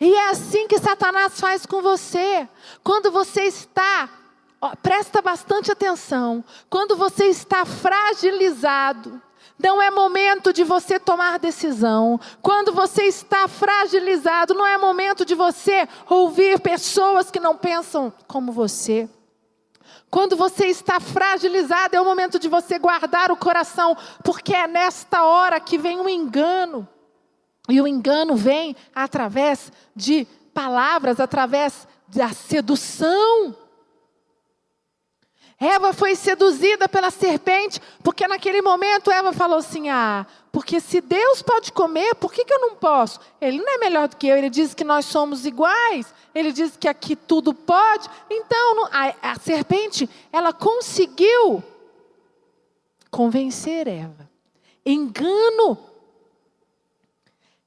E 0.00 0.14
é 0.14 0.30
assim 0.30 0.66
que 0.66 0.78
Satanás 0.78 1.38
faz 1.38 1.66
com 1.66 1.82
você. 1.82 2.48
Quando 2.82 3.10
você 3.10 3.42
está, 3.42 4.08
ó, 4.60 4.74
presta 4.76 5.20
bastante 5.20 5.70
atenção, 5.70 6.44
quando 6.68 6.96
você 6.96 7.26
está 7.26 7.64
fragilizado, 7.64 9.20
não 9.58 9.80
é 9.80 9.90
momento 9.90 10.52
de 10.52 10.64
você 10.64 10.98
tomar 10.98 11.38
decisão. 11.38 12.18
Quando 12.40 12.72
você 12.72 13.04
está 13.04 13.46
fragilizado, 13.46 14.54
não 14.54 14.66
é 14.66 14.76
momento 14.76 15.24
de 15.24 15.34
você 15.34 15.88
ouvir 16.08 16.60
pessoas 16.60 17.30
que 17.30 17.38
não 17.38 17.56
pensam 17.56 18.12
como 18.26 18.50
você. 18.50 19.08
Quando 20.12 20.36
você 20.36 20.66
está 20.66 21.00
fragilizado, 21.00 21.96
é 21.96 22.00
o 22.00 22.04
momento 22.04 22.38
de 22.38 22.46
você 22.46 22.78
guardar 22.78 23.32
o 23.32 23.36
coração, 23.36 23.96
porque 24.22 24.54
é 24.54 24.66
nesta 24.66 25.24
hora 25.24 25.58
que 25.58 25.78
vem 25.78 26.00
o 26.00 26.02
um 26.02 26.08
engano. 26.08 26.86
E 27.66 27.80
o 27.80 27.88
engano 27.88 28.36
vem 28.36 28.76
através 28.94 29.72
de 29.96 30.26
palavras, 30.52 31.18
através 31.18 31.88
da 32.08 32.28
sedução. 32.28 33.56
Eva 35.62 35.92
foi 35.92 36.16
seduzida 36.16 36.88
pela 36.88 37.08
serpente, 37.08 37.80
porque 38.02 38.26
naquele 38.26 38.60
momento 38.60 39.12
Eva 39.12 39.32
falou 39.32 39.58
assim: 39.58 39.88
Ah, 39.88 40.26
porque 40.50 40.80
se 40.80 41.00
Deus 41.00 41.40
pode 41.40 41.70
comer, 41.70 42.16
por 42.16 42.32
que, 42.32 42.44
que 42.44 42.52
eu 42.52 42.58
não 42.58 42.74
posso? 42.74 43.20
Ele 43.40 43.58
não 43.58 43.74
é 43.74 43.78
melhor 43.78 44.08
do 44.08 44.16
que 44.16 44.26
eu, 44.26 44.36
ele 44.36 44.50
diz 44.50 44.74
que 44.74 44.82
nós 44.82 45.04
somos 45.06 45.46
iguais, 45.46 46.12
ele 46.34 46.50
diz 46.50 46.76
que 46.76 46.88
aqui 46.88 47.14
tudo 47.14 47.54
pode. 47.54 48.10
Então, 48.28 48.86
a, 48.86 49.30
a 49.30 49.38
serpente, 49.38 50.10
ela 50.32 50.52
conseguiu 50.52 51.62
convencer 53.08 53.86
Eva. 53.86 54.28
Engano. 54.84 55.78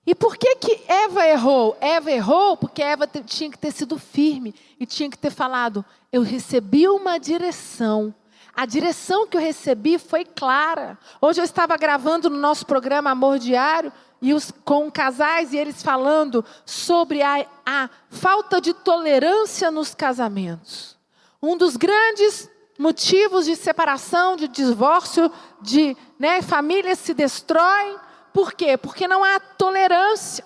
E 0.05 0.13
por 0.13 0.35
que 0.35 0.57
que 0.57 0.83
Eva 0.85 1.25
errou? 1.25 1.77
Eva 1.79 2.11
errou 2.11 2.57
porque 2.57 2.83
Eva 2.83 3.07
tinha 3.07 3.49
que 3.49 3.57
ter 3.57 3.71
sido 3.71 3.97
firme 3.97 4.53
e 4.77 4.85
tinha 4.85 5.09
que 5.09 5.17
ter 5.17 5.31
falado: 5.31 5.83
eu 6.15 6.21
recebi 6.21 6.87
uma 6.87 7.17
direção. 7.17 8.15
A 8.55 8.65
direção 8.65 9.27
que 9.27 9.35
eu 9.35 9.41
recebi 9.41 9.99
foi 9.99 10.23
clara. 10.23 10.97
Hoje 11.19 11.41
eu 11.41 11.43
estava 11.43 11.75
gravando 11.75 12.29
no 12.29 12.37
nosso 12.37 12.65
programa 12.65 13.11
Amor 13.11 13.37
Diário 13.37 13.91
e 14.21 14.33
os, 14.33 14.49
com 14.63 14.89
casais 14.89 15.51
e 15.51 15.57
eles 15.57 15.83
falando 15.83 16.43
sobre 16.65 17.21
a, 17.21 17.45
a 17.65 17.89
falta 18.09 18.61
de 18.61 18.73
tolerância 18.73 19.69
nos 19.69 19.93
casamentos. 19.93 20.97
Um 21.43 21.57
dos 21.57 21.75
grandes 21.75 22.49
motivos 22.79 23.45
de 23.45 23.57
separação, 23.57 24.37
de 24.37 24.47
divórcio, 24.47 25.29
de 25.61 25.97
né, 26.17 26.41
famílias 26.41 26.99
se 26.99 27.13
destroem. 27.13 27.97
Por 28.31 28.53
quê? 28.53 28.77
Porque 28.77 29.05
não 29.05 29.21
há 29.21 29.37
tolerância. 29.37 30.45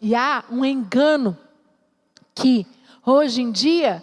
E 0.00 0.12
há 0.12 0.42
um 0.50 0.64
engano 0.64 1.38
que 2.34 2.66
hoje 3.06 3.42
em 3.42 3.52
dia 3.52 4.02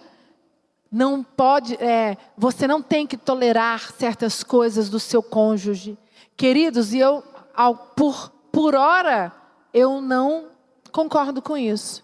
não 0.91 1.23
pode, 1.23 1.75
é, 1.75 2.17
você 2.37 2.67
não 2.67 2.81
tem 2.81 3.05
que 3.05 3.17
tolerar 3.17 3.91
certas 3.93 4.43
coisas 4.43 4.89
do 4.89 4.99
seu 4.99 5.21
cônjuge. 5.21 5.97
Queridos, 6.35 6.93
e 6.93 6.99
eu, 6.99 7.23
ao, 7.53 7.75
por 7.75 8.31
por 8.51 8.75
hora, 8.75 9.31
eu 9.73 10.01
não 10.01 10.47
concordo 10.91 11.41
com 11.41 11.57
isso. 11.57 12.03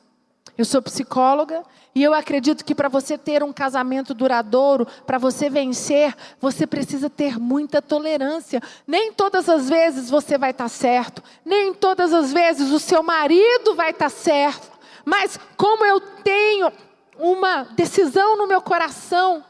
Eu 0.57 0.63
sou 0.63 0.81
psicóloga 0.81 1.63
e 1.93 2.01
eu 2.01 2.13
acredito 2.13 2.63
que 2.63 2.73
para 2.73 2.87
você 2.87 3.17
ter 3.17 3.43
um 3.43 3.51
casamento 3.51 4.13
duradouro, 4.13 4.87
para 5.05 5.17
você 5.17 5.49
vencer, 5.49 6.15
você 6.39 6.65
precisa 6.65 7.09
ter 7.09 7.37
muita 7.37 7.81
tolerância. 7.81 8.61
Nem 8.87 9.11
todas 9.11 9.49
as 9.49 9.67
vezes 9.67 10.09
você 10.09 10.37
vai 10.37 10.51
estar 10.51 10.65
tá 10.65 10.69
certo, 10.69 11.21
nem 11.43 11.73
todas 11.73 12.13
as 12.13 12.31
vezes 12.31 12.71
o 12.71 12.79
seu 12.79 13.03
marido 13.03 13.75
vai 13.75 13.89
estar 13.89 14.05
tá 14.05 14.15
certo. 14.15 14.71
Mas 15.03 15.37
como 15.57 15.85
eu 15.85 15.99
tenho 15.99 16.71
uma 17.17 17.63
decisão 17.63 18.37
no 18.37 18.47
meu 18.47 18.61
coração 18.61 19.43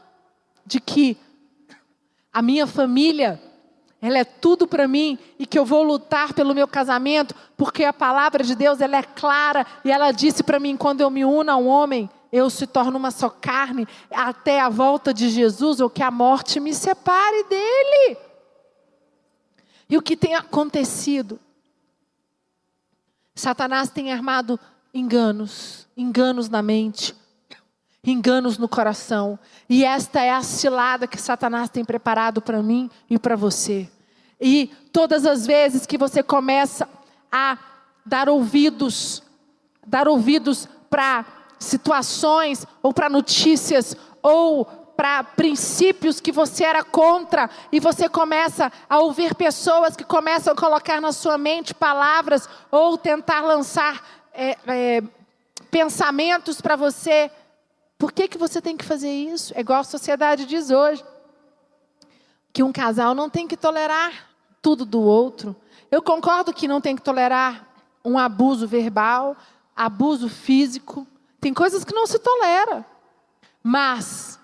de 0.64 0.80
que 0.80 1.16
a 2.32 2.42
minha 2.42 2.66
família 2.66 3.40
ela 4.00 4.18
é 4.18 4.24
tudo 4.24 4.66
para 4.68 4.86
mim 4.86 5.18
e 5.38 5.46
que 5.46 5.58
eu 5.58 5.64
vou 5.64 5.82
lutar 5.82 6.34
pelo 6.34 6.54
meu 6.54 6.68
casamento, 6.68 7.34
porque 7.56 7.82
a 7.82 7.92
palavra 7.92 8.44
de 8.44 8.54
Deus 8.54 8.80
ela 8.80 8.98
é 8.98 9.02
clara 9.02 9.66
e 9.84 9.90
ela 9.90 10.12
disse 10.12 10.42
para 10.42 10.60
mim 10.60 10.76
quando 10.76 11.00
eu 11.00 11.10
me 11.10 11.24
uno 11.24 11.50
a 11.50 11.56
um 11.56 11.66
homem, 11.66 12.10
eu 12.30 12.50
se 12.50 12.66
torno 12.66 12.98
uma 12.98 13.10
só 13.10 13.30
carne 13.30 13.88
até 14.10 14.60
a 14.60 14.68
volta 14.68 15.14
de 15.14 15.30
Jesus 15.30 15.80
ou 15.80 15.88
que 15.88 16.02
a 16.02 16.10
morte 16.10 16.60
me 16.60 16.74
separe 16.74 17.44
dele. 17.44 18.18
E 19.88 19.96
o 19.96 20.02
que 20.02 20.16
tem 20.16 20.34
acontecido? 20.34 21.40
Satanás 23.34 23.88
tem 23.88 24.12
armado 24.12 24.58
enganos, 24.92 25.86
enganos 25.96 26.48
na 26.48 26.62
mente, 26.62 27.14
enganos 28.10 28.58
no 28.58 28.68
coração. 28.68 29.38
E 29.68 29.84
esta 29.84 30.20
é 30.20 30.30
a 30.30 30.42
cilada 30.42 31.06
que 31.06 31.20
Satanás 31.20 31.68
tem 31.68 31.84
preparado 31.84 32.40
para 32.40 32.62
mim 32.62 32.90
e 33.10 33.18
para 33.18 33.36
você. 33.36 33.88
E 34.40 34.70
todas 34.92 35.24
as 35.24 35.46
vezes 35.46 35.86
que 35.86 35.98
você 35.98 36.22
começa 36.22 36.88
a 37.32 37.58
dar 38.04 38.28
ouvidos, 38.28 39.22
dar 39.86 40.08
ouvidos 40.08 40.68
para 40.88 41.24
situações 41.58 42.66
ou 42.82 42.92
para 42.92 43.08
notícias 43.08 43.96
ou 44.22 44.64
para 44.96 45.22
princípios 45.22 46.20
que 46.20 46.32
você 46.32 46.64
era 46.64 46.82
contra 46.82 47.50
e 47.70 47.78
você 47.78 48.08
começa 48.08 48.72
a 48.88 48.98
ouvir 49.00 49.34
pessoas 49.34 49.94
que 49.94 50.04
começam 50.04 50.52
a 50.52 50.56
colocar 50.56 51.00
na 51.00 51.12
sua 51.12 51.36
mente 51.36 51.74
palavras 51.74 52.48
ou 52.70 52.96
tentar 52.96 53.42
lançar 53.42 54.02
é, 54.32 54.56
é, 54.66 55.02
pensamentos 55.70 56.60
para 56.60 56.76
você 56.76 57.30
por 57.98 58.12
que, 58.12 58.28
que 58.28 58.38
você 58.38 58.60
tem 58.60 58.76
que 58.76 58.84
fazer 58.84 59.10
isso? 59.10 59.52
É 59.56 59.60
igual 59.60 59.80
a 59.80 59.84
sociedade 59.84 60.44
diz 60.44 60.70
hoje. 60.70 61.04
Que 62.52 62.62
um 62.62 62.72
casal 62.72 63.14
não 63.14 63.30
tem 63.30 63.48
que 63.48 63.56
tolerar 63.56 64.30
tudo 64.60 64.84
do 64.84 65.00
outro. 65.00 65.56
Eu 65.90 66.02
concordo 66.02 66.52
que 66.52 66.68
não 66.68 66.80
tem 66.80 66.94
que 66.94 67.02
tolerar 67.02 67.66
um 68.04 68.18
abuso 68.18 68.66
verbal, 68.66 69.36
abuso 69.74 70.28
físico. 70.28 71.06
Tem 71.40 71.54
coisas 71.54 71.84
que 71.84 71.94
não 71.94 72.06
se 72.06 72.18
tolera. 72.18 72.84
Mas, 73.62 74.38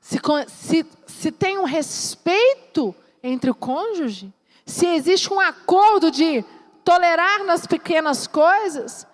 se, 0.00 0.20
se, 0.48 0.86
se 1.06 1.32
tem 1.32 1.58
um 1.58 1.64
respeito 1.64 2.94
entre 3.22 3.50
o 3.50 3.54
cônjuge, 3.54 4.32
se 4.64 4.86
existe 4.86 5.32
um 5.32 5.40
acordo 5.40 6.10
de 6.10 6.44
tolerar 6.84 7.44
nas 7.44 7.66
pequenas 7.66 8.26
coisas, 8.26 9.06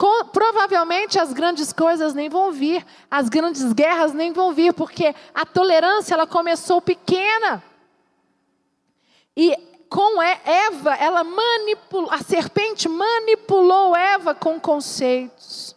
com, 0.00 0.24
provavelmente 0.24 1.18
as 1.18 1.30
grandes 1.30 1.74
coisas 1.74 2.14
nem 2.14 2.30
vão 2.30 2.50
vir, 2.50 2.86
as 3.10 3.28
grandes 3.28 3.70
guerras 3.74 4.14
nem 4.14 4.32
vão 4.32 4.50
vir, 4.50 4.72
porque 4.72 5.14
a 5.34 5.44
tolerância 5.44 6.14
ela 6.14 6.26
começou 6.26 6.80
pequena. 6.80 7.62
E 9.36 9.54
com 9.90 10.22
Eva, 10.22 10.94
ela 10.94 11.22
manipulou, 11.22 12.10
a 12.10 12.22
serpente 12.22 12.88
manipulou 12.88 13.94
Eva 13.94 14.34
com 14.34 14.58
conceitos. 14.58 15.76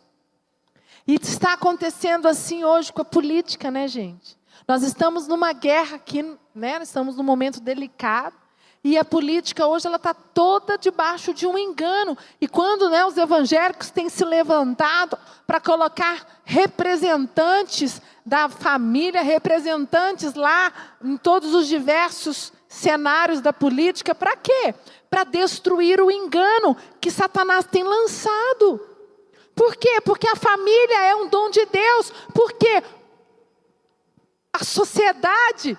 E 1.06 1.16
está 1.16 1.52
acontecendo 1.52 2.26
assim 2.26 2.64
hoje 2.64 2.94
com 2.94 3.02
a 3.02 3.06
política, 3.06 3.70
né, 3.70 3.90
gente? 3.90 4.38
Nós 4.66 4.84
estamos 4.84 5.28
numa 5.28 5.52
guerra 5.52 5.98
aqui, 5.98 6.24
né? 6.56 6.80
Estamos 6.82 7.18
num 7.18 7.24
momento 7.24 7.60
delicado. 7.60 8.38
E 8.84 8.98
a 8.98 9.06
política 9.06 9.66
hoje 9.66 9.88
ela 9.88 9.96
está 9.96 10.14
toda 10.14 10.78
debaixo 10.78 11.34
de 11.34 11.48
um 11.48 11.58
engano. 11.58 12.18
E 12.42 12.50
quando 12.50 12.90
né, 12.90 13.06
os 13.06 13.16
evangélicos 13.16 13.90
têm 13.90 14.10
se 14.10 14.26
levantado 14.26 15.18
para 15.48 15.62
colocar 15.62 16.42
representantes 16.44 18.02
da 18.26 18.50
família, 18.50 19.22
representantes 19.22 20.34
lá 20.34 20.74
em 21.02 21.16
todos 21.16 21.54
os 21.56 21.68
diversos 21.68 22.52
cenários 22.68 23.40
da 23.40 23.54
política, 23.54 24.14
para 24.14 24.36
quê? 24.36 24.76
Para 25.10 25.24
destruir 25.24 26.02
o 26.02 26.12
engano 26.12 26.76
que 27.00 27.10
Satanás 27.10 27.66
tem 27.66 27.84
lançado. 27.84 28.82
Por 29.56 29.78
quê? 29.78 30.02
Porque 30.02 30.28
a 30.28 30.36
família 30.36 31.04
é 31.06 31.16
um 31.16 31.30
dom 31.30 31.50
de 31.50 31.66
Deus. 31.68 32.12
Porque 32.34 32.84
a 34.52 34.64
sociedade, 34.64 35.78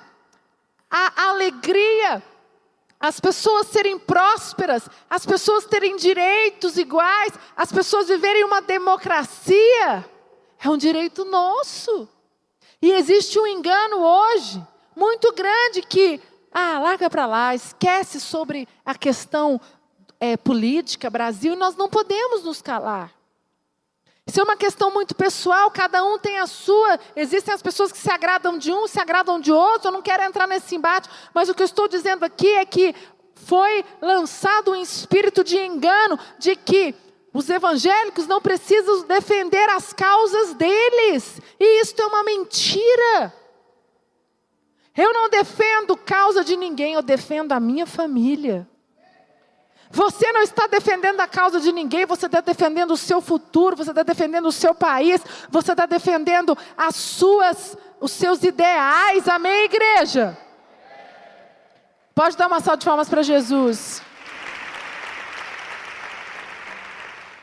a 0.90 1.28
alegria, 1.28 2.22
as 3.04 3.20
pessoas 3.20 3.66
serem 3.66 3.98
prósperas, 3.98 4.88
as 5.10 5.26
pessoas 5.26 5.66
terem 5.66 5.94
direitos 5.94 6.78
iguais, 6.78 7.34
as 7.54 7.70
pessoas 7.70 8.08
viverem 8.08 8.42
uma 8.44 8.62
democracia, 8.62 10.08
é 10.58 10.70
um 10.70 10.78
direito 10.78 11.22
nosso. 11.26 12.08
E 12.80 12.92
existe 12.92 13.38
um 13.38 13.46
engano 13.46 13.98
hoje 13.98 14.66
muito 14.96 15.34
grande 15.34 15.82
que, 15.82 16.18
ah, 16.50 16.78
larga 16.78 17.10
para 17.10 17.26
lá, 17.26 17.54
esquece 17.54 18.18
sobre 18.18 18.66
a 18.86 18.94
questão 18.94 19.60
é, 20.18 20.34
política, 20.38 21.10
Brasil, 21.10 21.54
nós 21.56 21.76
não 21.76 21.90
podemos 21.90 22.42
nos 22.42 22.62
calar. 22.62 23.12
Isso 24.26 24.40
é 24.40 24.42
uma 24.42 24.56
questão 24.56 24.90
muito 24.90 25.14
pessoal, 25.14 25.70
cada 25.70 26.02
um 26.02 26.18
tem 26.18 26.38
a 26.38 26.46
sua. 26.46 26.98
Existem 27.14 27.52
as 27.52 27.60
pessoas 27.60 27.92
que 27.92 27.98
se 27.98 28.10
agradam 28.10 28.56
de 28.56 28.72
um, 28.72 28.86
se 28.86 28.98
agradam 28.98 29.38
de 29.38 29.52
outro. 29.52 29.88
Eu 29.88 29.92
não 29.92 30.00
quero 30.00 30.22
entrar 30.22 30.46
nesse 30.46 30.74
embate, 30.74 31.10
mas 31.34 31.48
o 31.48 31.54
que 31.54 31.62
eu 31.62 31.66
estou 31.66 31.86
dizendo 31.86 32.24
aqui 32.24 32.48
é 32.48 32.64
que 32.64 32.94
foi 33.34 33.84
lançado 34.00 34.70
um 34.70 34.76
espírito 34.76 35.44
de 35.44 35.58
engano 35.58 36.18
de 36.38 36.56
que 36.56 36.94
os 37.34 37.50
evangélicos 37.50 38.26
não 38.26 38.40
precisam 38.40 39.06
defender 39.06 39.68
as 39.70 39.92
causas 39.92 40.54
deles. 40.54 41.40
E 41.60 41.80
isto 41.82 42.00
é 42.00 42.06
uma 42.06 42.24
mentira. 42.24 43.34
Eu 44.96 45.12
não 45.12 45.28
defendo 45.28 45.96
causa 45.96 46.42
de 46.42 46.56
ninguém, 46.56 46.94
eu 46.94 47.02
defendo 47.02 47.52
a 47.52 47.60
minha 47.60 47.84
família. 47.84 48.66
Você 49.94 50.32
não 50.32 50.42
está 50.42 50.66
defendendo 50.66 51.20
a 51.20 51.28
causa 51.28 51.60
de 51.60 51.70
ninguém, 51.70 52.04
você 52.04 52.26
está 52.26 52.40
defendendo 52.40 52.90
o 52.90 52.96
seu 52.96 53.20
futuro, 53.20 53.76
você 53.76 53.90
está 53.90 54.02
defendendo 54.02 54.46
o 54.46 54.52
seu 54.52 54.74
país, 54.74 55.20
você 55.48 55.70
está 55.70 55.86
defendendo 55.86 56.58
as 56.76 56.96
suas, 56.96 57.78
os 58.00 58.10
seus 58.10 58.42
ideais, 58.42 59.28
amém, 59.28 59.66
igreja? 59.66 60.36
Pode 62.12 62.36
dar 62.36 62.48
uma 62.48 62.58
salva 62.58 62.78
de 62.78 62.84
palmas 62.84 63.08
para 63.08 63.22
Jesus. 63.22 64.02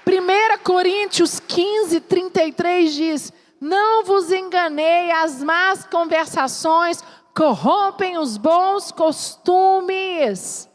1 0.06 0.62
Coríntios 0.62 1.40
15, 1.40 2.02
33 2.02 2.94
diz: 2.94 3.34
Não 3.62 4.04
vos 4.04 4.30
enganei, 4.30 5.10
as 5.10 5.42
más 5.42 5.86
conversações 5.86 7.02
corrompem 7.34 8.18
os 8.18 8.36
bons 8.36 8.92
costumes. 8.92 10.70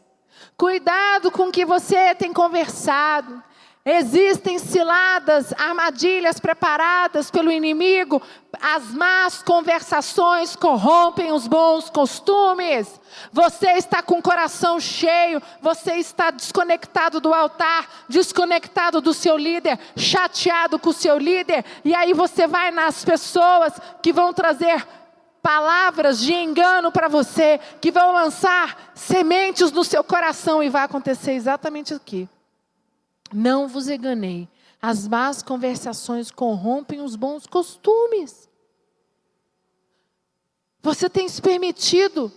Cuidado 0.57 1.29
com 1.29 1.49
o 1.49 1.51
que 1.51 1.63
você 1.63 2.15
tem 2.15 2.33
conversado. 2.33 3.43
Existem 3.85 4.57
ciladas, 4.57 5.53
armadilhas 5.53 6.39
preparadas 6.39 7.29
pelo 7.29 7.51
inimigo. 7.51 8.19
As 8.59 8.91
más 8.91 9.43
conversações 9.43 10.55
corrompem 10.55 11.31
os 11.31 11.47
bons 11.47 11.91
costumes. 11.91 12.99
Você 13.31 13.73
está 13.73 14.01
com 14.01 14.17
o 14.17 14.21
coração 14.21 14.79
cheio, 14.79 15.41
você 15.61 15.93
está 15.93 16.31
desconectado 16.31 17.21
do 17.21 17.33
altar, 17.33 17.87
desconectado 18.09 18.99
do 18.99 19.13
seu 19.13 19.37
líder, 19.37 19.79
chateado 19.95 20.79
com 20.79 20.89
o 20.89 20.93
seu 20.93 21.17
líder, 21.17 21.63
e 21.85 21.95
aí 21.95 22.13
você 22.13 22.47
vai 22.47 22.71
nas 22.71 23.05
pessoas 23.05 23.73
que 24.01 24.11
vão 24.11 24.33
trazer 24.33 24.85
palavras 25.47 26.19
de 26.19 26.33
engano 26.33 26.91
para 26.91 27.07
você, 27.07 27.57
que 27.79 27.89
vão 27.89 28.11
lançar 28.11 28.91
sementes 28.93 29.71
no 29.71 29.81
seu 29.81 30.03
coração 30.03 30.61
e 30.61 30.67
vai 30.67 30.83
acontecer 30.83 31.31
exatamente 31.31 31.93
aqui. 31.93 32.27
Não 33.31 33.65
vos 33.65 33.87
enganei. 33.87 34.49
As 34.81 35.07
más 35.07 35.41
conversações 35.41 36.29
corrompem 36.29 36.99
os 36.99 37.15
bons 37.15 37.47
costumes. 37.47 38.49
Você 40.81 41.09
tem 41.09 41.29
se 41.29 41.41
permitido 41.41 42.29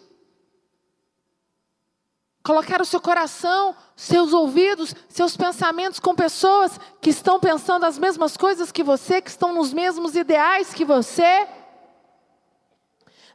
colocar 2.45 2.81
o 2.81 2.85
seu 2.85 3.01
coração, 3.01 3.75
seus 3.97 4.33
ouvidos, 4.33 4.95
seus 5.09 5.37
pensamentos 5.37 5.99
com 5.99 6.15
pessoas 6.15 6.79
que 7.01 7.11
estão 7.11 7.41
pensando 7.41 7.87
as 7.87 7.99
mesmas 7.99 8.37
coisas 8.37 8.71
que 8.71 8.85
você, 8.85 9.21
que 9.21 9.31
estão 9.31 9.53
nos 9.53 9.73
mesmos 9.73 10.15
ideais 10.15 10.73
que 10.73 10.85
você? 10.85 11.49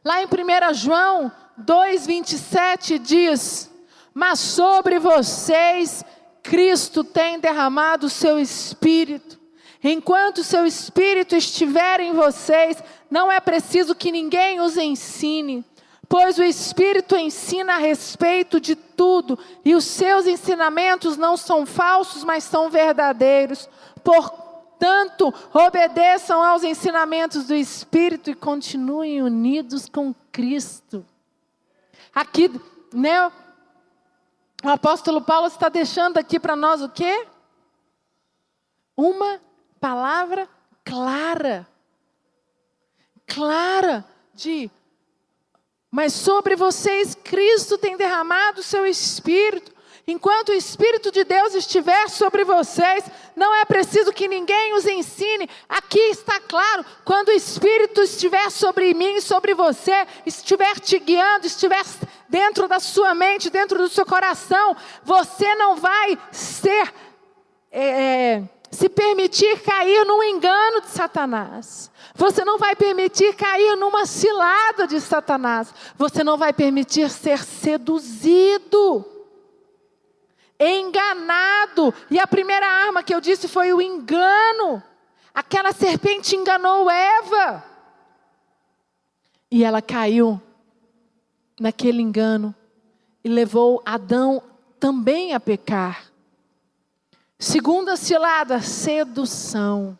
Lá 0.06 0.22
em 0.22 0.26
1 0.26 0.74
João 0.74 1.32
2,27 1.60 2.96
diz: 3.00 3.68
Mas 4.14 4.38
sobre 4.38 5.00
vocês 5.00 6.04
Cristo 6.44 7.02
tem 7.02 7.40
derramado 7.40 8.06
o 8.06 8.10
seu 8.10 8.38
espírito, 8.38 9.36
Enquanto 9.82 10.44
seu 10.44 10.64
espírito 10.64 11.34
estiver 11.34 11.98
em 11.98 12.12
vocês, 12.12 12.82
não 13.10 13.30
é 13.32 13.40
preciso 13.40 13.96
que 13.96 14.12
ninguém 14.12 14.60
os 14.60 14.76
ensine, 14.76 15.64
pois 16.08 16.38
o 16.38 16.44
espírito 16.44 17.16
ensina 17.16 17.74
a 17.74 17.78
respeito 17.78 18.60
de 18.60 18.76
tudo, 18.76 19.36
e 19.64 19.74
os 19.74 19.84
seus 19.84 20.28
ensinamentos 20.28 21.16
não 21.16 21.36
são 21.36 21.66
falsos, 21.66 22.22
mas 22.22 22.44
são 22.44 22.70
verdadeiros. 22.70 23.68
Portanto, 24.78 25.32
obedeçam 25.54 26.42
aos 26.42 26.62
ensinamentos 26.62 27.46
do 27.46 27.54
espírito 27.54 28.28
e 28.30 28.34
continuem 28.34 29.22
unidos 29.22 29.88
com 29.88 30.14
Cristo. 30.30 31.04
Aqui, 32.14 32.50
né, 32.92 33.26
o 34.62 34.68
apóstolo 34.68 35.22
Paulo 35.22 35.46
está 35.46 35.70
deixando 35.70 36.18
aqui 36.18 36.38
para 36.38 36.54
nós 36.54 36.82
o 36.82 36.90
quê? 36.90 37.26
Uma 38.94 39.40
palavra 39.80 40.46
clara. 40.84 41.66
Clara 43.26 44.04
de 44.34 44.70
mas 45.90 46.12
sobre 46.12 46.56
vocês 46.56 47.14
Cristo 47.14 47.78
tem 47.78 47.96
derramado 47.96 48.60
o 48.60 48.62
seu 48.62 48.84
espírito. 48.84 49.72
Enquanto 50.08 50.50
o 50.50 50.54
Espírito 50.54 51.10
de 51.10 51.24
Deus 51.24 51.52
estiver 51.56 52.08
sobre 52.08 52.44
vocês, 52.44 53.04
não 53.34 53.52
é 53.52 53.64
preciso 53.64 54.12
que 54.12 54.28
ninguém 54.28 54.72
os 54.74 54.86
ensine. 54.86 55.50
Aqui 55.68 55.98
está 55.98 56.38
claro: 56.38 56.84
quando 57.04 57.28
o 57.28 57.32
Espírito 57.32 58.00
estiver 58.02 58.48
sobre 58.50 58.94
mim, 58.94 59.20
sobre 59.20 59.52
você, 59.52 60.06
estiver 60.24 60.78
te 60.78 61.00
guiando, 61.00 61.48
estiver 61.48 61.82
dentro 62.28 62.68
da 62.68 62.78
sua 62.78 63.16
mente, 63.16 63.50
dentro 63.50 63.78
do 63.78 63.88
seu 63.88 64.06
coração, 64.06 64.76
você 65.02 65.56
não 65.56 65.74
vai 65.74 66.16
ser. 66.30 66.94
É, 67.72 68.42
se 68.70 68.88
permitir 68.88 69.60
cair 69.62 70.04
no 70.04 70.22
engano 70.22 70.82
de 70.82 70.88
Satanás. 70.88 71.90
Você 72.14 72.44
não 72.44 72.58
vai 72.58 72.76
permitir 72.76 73.34
cair 73.34 73.76
numa 73.76 74.06
cilada 74.06 74.86
de 74.86 75.00
Satanás. 75.00 75.72
Você 75.96 76.22
não 76.22 76.36
vai 76.36 76.52
permitir 76.52 77.08
ser 77.10 77.38
seduzido, 77.38 79.04
enganado. 80.58 81.92
E 82.10 82.18
a 82.18 82.26
primeira 82.26 82.66
arma 82.66 83.02
que 83.02 83.14
eu 83.14 83.20
disse 83.20 83.48
foi 83.48 83.72
o 83.72 83.80
engano. 83.80 84.82
Aquela 85.34 85.72
serpente 85.72 86.34
enganou 86.34 86.90
Eva. 86.90 87.64
E 89.50 89.62
ela 89.64 89.80
caiu 89.80 90.40
naquele 91.60 92.02
engano 92.02 92.54
e 93.22 93.28
levou 93.28 93.82
Adão 93.84 94.42
também 94.78 95.34
a 95.34 95.40
pecar. 95.40 96.12
Segunda 97.38 97.96
cilada, 97.96 98.60
sedução. 98.60 99.98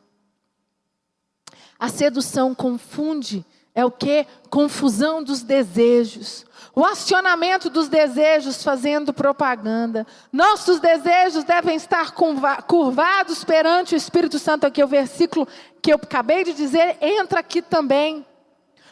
A 1.78 1.88
sedução 1.88 2.54
confunde, 2.54 3.44
é 3.74 3.84
o 3.84 3.90
que? 3.90 4.26
Confusão 4.48 5.22
dos 5.22 5.42
desejos. 5.42 6.46
O 6.78 6.84
acionamento 6.84 7.70
dos 7.70 7.88
desejos 7.88 8.62
fazendo 8.62 9.10
propaganda. 9.10 10.06
Nossos 10.30 10.78
desejos 10.78 11.42
devem 11.42 11.74
estar 11.74 12.12
curvados 12.66 13.42
perante 13.44 13.94
o 13.94 13.96
Espírito 13.96 14.38
Santo. 14.38 14.66
Aqui 14.66 14.82
é 14.82 14.84
o 14.84 14.88
versículo 14.88 15.48
que 15.80 15.90
eu 15.90 15.96
acabei 15.96 16.44
de 16.44 16.52
dizer, 16.52 16.98
entra 17.00 17.40
aqui 17.40 17.62
também. 17.62 18.26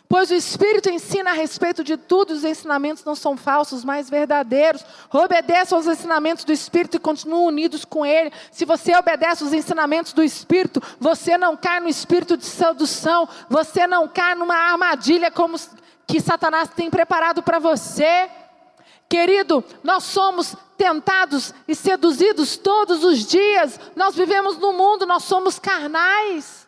Pois 0.08 0.30
o 0.30 0.34
Espírito 0.34 0.88
ensina 0.88 1.30
a 1.30 1.34
respeito 1.34 1.84
de 1.84 1.98
tudo, 1.98 2.32
os 2.32 2.44
ensinamentos 2.44 3.04
não 3.04 3.14
são 3.14 3.36
falsos, 3.36 3.84
mas 3.84 4.08
verdadeiros. 4.08 4.82
Obedeça 5.12 5.76
aos 5.76 5.86
ensinamentos 5.86 6.44
do 6.44 6.52
Espírito 6.52 6.96
e 6.96 7.00
continue 7.00 7.46
unidos 7.46 7.84
com 7.84 8.06
Ele. 8.06 8.32
Se 8.50 8.64
você 8.64 8.96
obedece 8.96 9.42
aos 9.42 9.52
ensinamentos 9.52 10.14
do 10.14 10.22
Espírito, 10.22 10.82
você 10.98 11.36
não 11.36 11.54
cai 11.54 11.80
no 11.80 11.88
espírito 11.88 12.34
de 12.34 12.46
sedução, 12.46 13.28
você 13.50 13.86
não 13.86 14.08
cai 14.08 14.34
numa 14.34 14.54
armadilha 14.54 15.30
como 15.30 15.58
que 16.06 16.20
Satanás 16.20 16.68
tem 16.70 16.90
preparado 16.90 17.42
para 17.42 17.58
você. 17.58 18.28
Querido, 19.08 19.64
nós 19.82 20.04
somos 20.04 20.56
tentados 20.76 21.54
e 21.68 21.74
seduzidos 21.74 22.56
todos 22.56 23.04
os 23.04 23.26
dias. 23.26 23.78
Nós 23.94 24.14
vivemos 24.14 24.58
no 24.58 24.72
mundo, 24.72 25.06
nós 25.06 25.24
somos 25.24 25.58
carnais. 25.58 26.66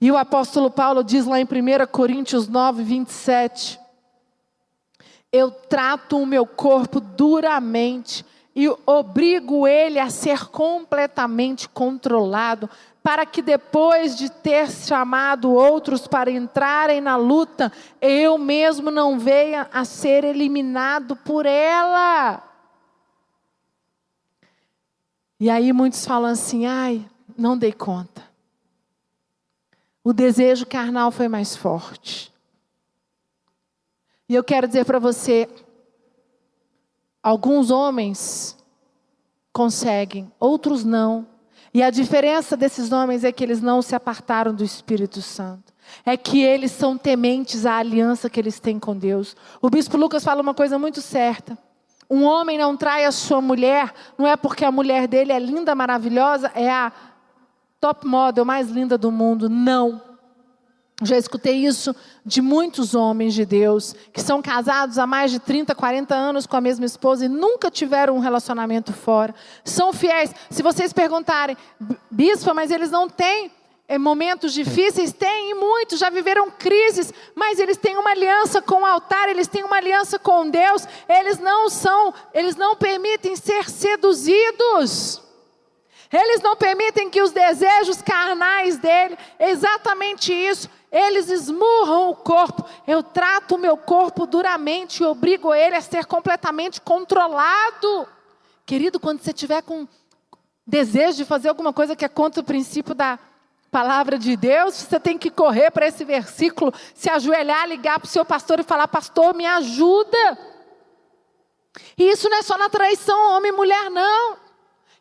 E 0.00 0.10
o 0.10 0.16
apóstolo 0.16 0.70
Paulo 0.70 1.02
diz 1.02 1.26
lá 1.26 1.40
em 1.40 1.44
1 1.44 1.86
Coríntios 1.90 2.48
9, 2.48 2.82
27. 2.82 3.80
Eu 5.32 5.50
trato 5.50 6.18
o 6.18 6.26
meu 6.26 6.46
corpo 6.46 7.00
duramente 7.00 8.24
e 8.54 8.68
obrigo 8.86 9.66
ele 9.66 9.98
a 9.98 10.08
ser 10.08 10.46
completamente 10.48 11.68
controlado, 11.68 12.70
para 13.06 13.24
que 13.24 13.40
depois 13.40 14.16
de 14.16 14.28
ter 14.28 14.68
chamado 14.68 15.52
outros 15.52 16.08
para 16.08 16.30
entrarem 16.30 17.00
na 17.00 17.16
luta, 17.16 17.70
eu 18.00 18.36
mesmo 18.36 18.90
não 18.90 19.18
venha 19.18 19.68
a 19.72 19.84
ser 19.84 20.24
eliminado 20.24 21.14
por 21.14 21.46
ela. 21.46 22.42
E 25.38 25.48
aí 25.48 25.72
muitos 25.72 26.04
falam 26.04 26.30
assim: 26.30 26.66
ai, 26.66 27.06
não 27.38 27.56
dei 27.56 27.72
conta 27.72 28.26
o 30.06 30.12
desejo 30.12 30.64
carnal 30.64 31.10
foi 31.10 31.26
mais 31.26 31.56
forte. 31.56 32.32
E 34.28 34.36
eu 34.36 34.44
quero 34.44 34.68
dizer 34.68 34.84
para 34.84 35.00
você: 35.00 35.48
alguns 37.20 37.72
homens 37.72 38.56
conseguem, 39.52 40.32
outros 40.38 40.84
não. 40.84 41.26
E 41.76 41.82
a 41.82 41.90
diferença 41.90 42.56
desses 42.56 42.90
homens 42.90 43.22
é 43.22 43.30
que 43.30 43.44
eles 43.44 43.60
não 43.60 43.82
se 43.82 43.94
apartaram 43.94 44.54
do 44.54 44.64
Espírito 44.64 45.20
Santo. 45.20 45.74
É 46.06 46.16
que 46.16 46.42
eles 46.42 46.72
são 46.72 46.96
tementes 46.96 47.66
à 47.66 47.76
aliança 47.76 48.30
que 48.30 48.40
eles 48.40 48.58
têm 48.58 48.78
com 48.78 48.96
Deus. 48.96 49.36
O 49.60 49.68
bispo 49.68 49.98
Lucas 49.98 50.24
fala 50.24 50.40
uma 50.40 50.54
coisa 50.54 50.78
muito 50.78 51.02
certa. 51.02 51.58
Um 52.08 52.24
homem 52.24 52.56
não 52.56 52.78
trai 52.78 53.04
a 53.04 53.12
sua 53.12 53.42
mulher, 53.42 53.92
não 54.16 54.26
é 54.26 54.38
porque 54.38 54.64
a 54.64 54.72
mulher 54.72 55.06
dele 55.06 55.32
é 55.32 55.38
linda, 55.38 55.74
maravilhosa, 55.74 56.50
é 56.54 56.70
a 56.70 56.90
top 57.78 58.06
model 58.06 58.46
mais 58.46 58.70
linda 58.70 58.96
do 58.96 59.12
mundo. 59.12 59.50
Não. 59.50 60.00
Já 61.02 61.18
escutei 61.18 61.66
isso 61.66 61.94
de 62.24 62.40
muitos 62.40 62.94
homens 62.94 63.34
de 63.34 63.44
Deus 63.44 63.94
que 64.14 64.20
são 64.20 64.40
casados 64.40 64.98
há 64.98 65.06
mais 65.06 65.30
de 65.30 65.38
30, 65.38 65.74
40 65.74 66.14
anos 66.14 66.46
com 66.46 66.56
a 66.56 66.60
mesma 66.60 66.86
esposa 66.86 67.26
e 67.26 67.28
nunca 67.28 67.70
tiveram 67.70 68.16
um 68.16 68.20
relacionamento 68.20 68.94
fora. 68.94 69.34
São 69.62 69.92
fiéis. 69.92 70.34
Se 70.48 70.62
vocês 70.62 70.94
perguntarem, 70.94 71.54
bispa, 72.10 72.54
mas 72.54 72.70
eles 72.70 72.90
não 72.90 73.10
têm 73.10 73.52
é, 73.86 73.98
momentos 73.98 74.54
difíceis? 74.54 75.12
Tem, 75.12 75.50
e 75.50 75.54
muitos 75.54 75.98
já 75.98 76.08
viveram 76.08 76.50
crises, 76.50 77.12
mas 77.34 77.58
eles 77.58 77.76
têm 77.76 77.98
uma 77.98 78.10
aliança 78.10 78.62
com 78.62 78.80
o 78.80 78.86
altar, 78.86 79.28
eles 79.28 79.46
têm 79.46 79.64
uma 79.64 79.76
aliança 79.76 80.18
com 80.18 80.48
Deus. 80.48 80.88
Eles 81.06 81.38
não 81.38 81.68
são, 81.68 82.14
eles 82.32 82.56
não 82.56 82.74
permitem 82.74 83.36
ser 83.36 83.68
seduzidos. 83.68 85.22
Eles 86.12 86.40
não 86.40 86.56
permitem 86.56 87.10
que 87.10 87.20
os 87.20 87.32
desejos 87.32 88.00
carnais 88.00 88.78
dele, 88.78 89.18
exatamente 89.38 90.32
isso, 90.32 90.70
eles 90.96 91.28
esmurram 91.28 92.10
o 92.10 92.16
corpo. 92.16 92.64
Eu 92.86 93.02
trato 93.02 93.56
o 93.56 93.58
meu 93.58 93.76
corpo 93.76 94.26
duramente 94.26 95.02
e 95.02 95.06
obrigo 95.06 95.52
ele 95.52 95.76
a 95.76 95.80
ser 95.80 96.06
completamente 96.06 96.80
controlado. 96.80 98.08
Querido, 98.64 98.98
quando 98.98 99.20
você 99.20 99.32
tiver 99.32 99.62
com 99.62 99.86
desejo 100.66 101.18
de 101.18 101.24
fazer 101.24 101.48
alguma 101.48 101.72
coisa 101.72 101.94
que 101.94 102.04
é 102.04 102.08
contra 102.08 102.40
o 102.40 102.44
princípio 102.44 102.94
da 102.94 103.18
palavra 103.70 104.18
de 104.18 104.36
Deus, 104.36 104.74
você 104.74 104.98
tem 104.98 105.18
que 105.18 105.30
correr 105.30 105.70
para 105.70 105.86
esse 105.86 106.04
versículo, 106.04 106.72
se 106.94 107.10
ajoelhar, 107.10 107.68
ligar 107.68 108.00
para 108.00 108.06
o 108.06 108.10
seu 108.10 108.24
pastor 108.24 108.58
e 108.58 108.64
falar: 108.64 108.88
Pastor, 108.88 109.34
me 109.34 109.44
ajuda. 109.44 110.38
E 111.98 112.04
isso 112.04 112.28
não 112.30 112.38
é 112.38 112.42
só 112.42 112.56
na 112.56 112.70
traição 112.70 113.36
homem 113.36 113.52
e 113.52 113.56
mulher, 113.56 113.90
não. 113.90 114.45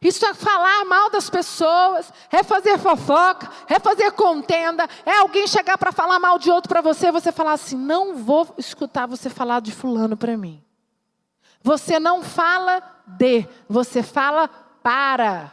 Isso 0.02 0.26
é 0.26 0.34
falar 0.34 0.86
mal 0.86 1.10
das 1.10 1.30
pessoas, 1.30 2.12
é 2.32 2.44
fazer 2.44 2.78
fofoca, 2.78 3.50
é 3.68 3.80
fazer 3.80 4.12
contenda, 4.12 4.88
é 5.06 5.18
alguém 5.18 5.48
chegar 5.48 5.78
para 5.78 5.92
falar 5.92 6.20
mal 6.20 6.38
de 6.38 6.52
outro 6.52 6.70
para 6.70 6.82
você, 6.82 7.12
você 7.12 7.32
falar 7.32 7.54
assim: 7.54 7.78
não 7.78 8.16
vou 8.16 8.54
escutar 8.58 9.08
você 9.08 9.30
falar 9.30 9.62
de 9.62 9.72
fulano 9.72 10.18
para 10.18 10.38
mim. 10.38 10.62
Você 11.64 12.00
não 12.00 12.22
fala 12.22 12.84
de, 13.08 13.48
você 13.68 14.04
fala 14.04 14.48
para. 14.84 15.52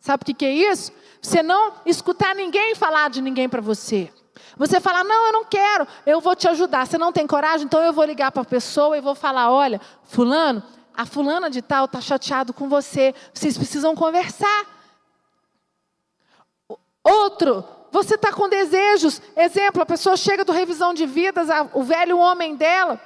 Sabe 0.00 0.22
o 0.22 0.26
que, 0.26 0.34
que 0.34 0.46
é 0.46 0.52
isso? 0.52 0.92
Você 1.20 1.42
não 1.42 1.74
escutar 1.84 2.34
ninguém 2.34 2.74
falar 2.74 3.10
de 3.10 3.20
ninguém 3.20 3.48
para 3.48 3.60
você. 3.60 4.10
Você 4.56 4.80
fala, 4.80 5.04
não, 5.04 5.26
eu 5.26 5.32
não 5.32 5.44
quero, 5.44 5.86
eu 6.06 6.20
vou 6.20 6.34
te 6.34 6.48
ajudar. 6.48 6.86
Você 6.86 6.96
não 6.96 7.12
tem 7.12 7.26
coragem, 7.26 7.66
então 7.66 7.82
eu 7.82 7.92
vou 7.92 8.04
ligar 8.04 8.32
para 8.32 8.42
a 8.42 8.46
pessoa 8.46 8.96
e 8.96 9.00
vou 9.00 9.14
falar: 9.14 9.50
olha, 9.50 9.80
Fulano, 10.04 10.62
a 10.98 11.06
fulana 11.06 11.48
de 11.48 11.62
tal 11.62 11.84
está 11.84 12.00
chateado 12.00 12.52
com 12.52 12.68
você, 12.68 13.14
vocês 13.32 13.56
precisam 13.56 13.94
conversar. 13.94 14.66
Outro, 17.04 17.64
você 17.92 18.16
está 18.16 18.32
com 18.32 18.48
desejos. 18.48 19.22
Exemplo, 19.36 19.80
a 19.80 19.86
pessoa 19.86 20.16
chega 20.16 20.44
do 20.44 20.50
revisão 20.50 20.92
de 20.92 21.06
vidas, 21.06 21.48
a, 21.48 21.70
o 21.72 21.84
velho 21.84 22.18
homem 22.18 22.56
dela 22.56 23.00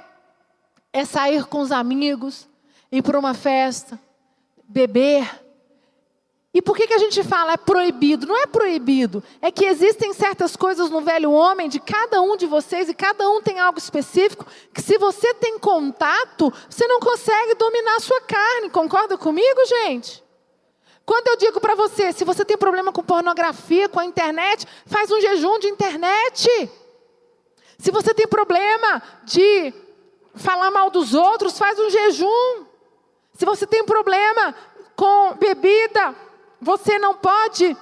é 0.91 1.05
sair 1.05 1.45
com 1.45 1.61
os 1.61 1.71
amigos, 1.71 2.49
ir 2.91 3.03
para 3.03 3.19
uma 3.19 3.35
festa, 3.35 4.01
beber. 4.65 5.42
E 6.55 6.61
por 6.61 6.77
que, 6.77 6.87
que 6.87 6.93
a 6.93 6.99
gente 6.99 7.23
fala 7.23 7.55
é 7.55 7.57
proibido? 7.57 8.27
Não 8.27 8.37
é 8.37 8.47
proibido. 8.47 9.25
É 9.41 9.51
que 9.51 9.65
existem 9.65 10.13
certas 10.13 10.55
coisas 10.55 10.91
no 10.91 11.01
velho 11.01 11.31
homem, 11.33 11.69
de 11.69 11.81
cada 11.81 12.21
um 12.21 12.37
de 12.37 12.45
vocês, 12.45 12.91
e 12.91 12.95
cada 12.95 13.29
um 13.31 13.41
tem 13.41 13.59
algo 13.59 13.79
específico, 13.79 14.47
que 14.73 14.83
se 14.83 14.99
você 14.99 15.33
tem 15.35 15.59
contato, 15.59 16.53
você 16.69 16.87
não 16.87 17.01
consegue 17.01 17.55
dominar 17.55 17.97
a 17.97 18.01
sua 18.01 18.21
carne. 18.21 18.69
Concorda 18.69 19.17
comigo, 19.17 19.65
gente? 19.67 20.23
Quando 21.07 21.29
eu 21.29 21.37
digo 21.37 21.59
para 21.59 21.75
você, 21.75 22.13
se 22.13 22.25
você 22.25 22.45
tem 22.45 22.59
problema 22.59 22.93
com 22.93 23.03
pornografia, 23.03 23.89
com 23.89 23.99
a 23.99 24.05
internet, 24.05 24.67
faz 24.87 25.11
um 25.11 25.21
jejum 25.21 25.59
de 25.59 25.69
internet. 25.69 26.71
Se 27.79 27.91
você 27.91 28.13
tem 28.13 28.29
problema 28.29 29.03
de 29.25 29.73
falar 30.35 30.71
mal 30.71 30.91
dos 30.91 31.15
outros, 31.15 31.59
faz 31.59 31.79
um 31.79 31.89
jejum. 31.89 32.67
Se 33.35 33.45
você 33.45 33.67
tem 33.67 33.85
problema 33.85 34.55
com 34.95 35.35
bebida, 35.35 36.15
você 36.63 36.97
não 36.97 37.15
pode 37.15 37.77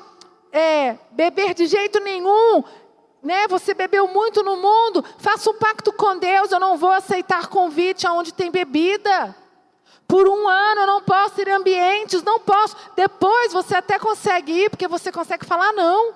é, 0.51 0.97
beber 1.11 1.53
de 1.53 1.67
jeito 1.67 2.01
nenhum. 2.01 2.65
Né? 3.23 3.47
Você 3.49 3.75
bebeu 3.75 4.09
muito 4.09 4.43
no 4.43 4.57
mundo, 4.57 5.05
faça 5.19 5.51
um 5.51 5.55
pacto 5.55 5.93
com 5.93 6.17
Deus. 6.17 6.51
Eu 6.51 6.59
não 6.59 6.79
vou 6.79 6.91
aceitar 6.91 7.49
convite 7.49 8.07
aonde 8.07 8.33
tem 8.33 8.51
bebida. 8.51 9.37
Por 10.09 10.27
um 10.27 10.49
ano 10.49 10.81
eu 10.81 10.87
não 10.87 11.03
posso 11.03 11.41
ir 11.43 11.49
em 11.49 11.53
ambientes, 11.53 12.23
não 12.23 12.41
posso. 12.41 12.75
Depois 12.97 13.53
você 13.53 13.77
até 13.77 13.99
consegue 13.99 14.65
ir, 14.65 14.71
porque 14.71 14.89
você 14.89 15.13
consegue 15.13 15.45
falar 15.45 15.73
não. 15.75 16.15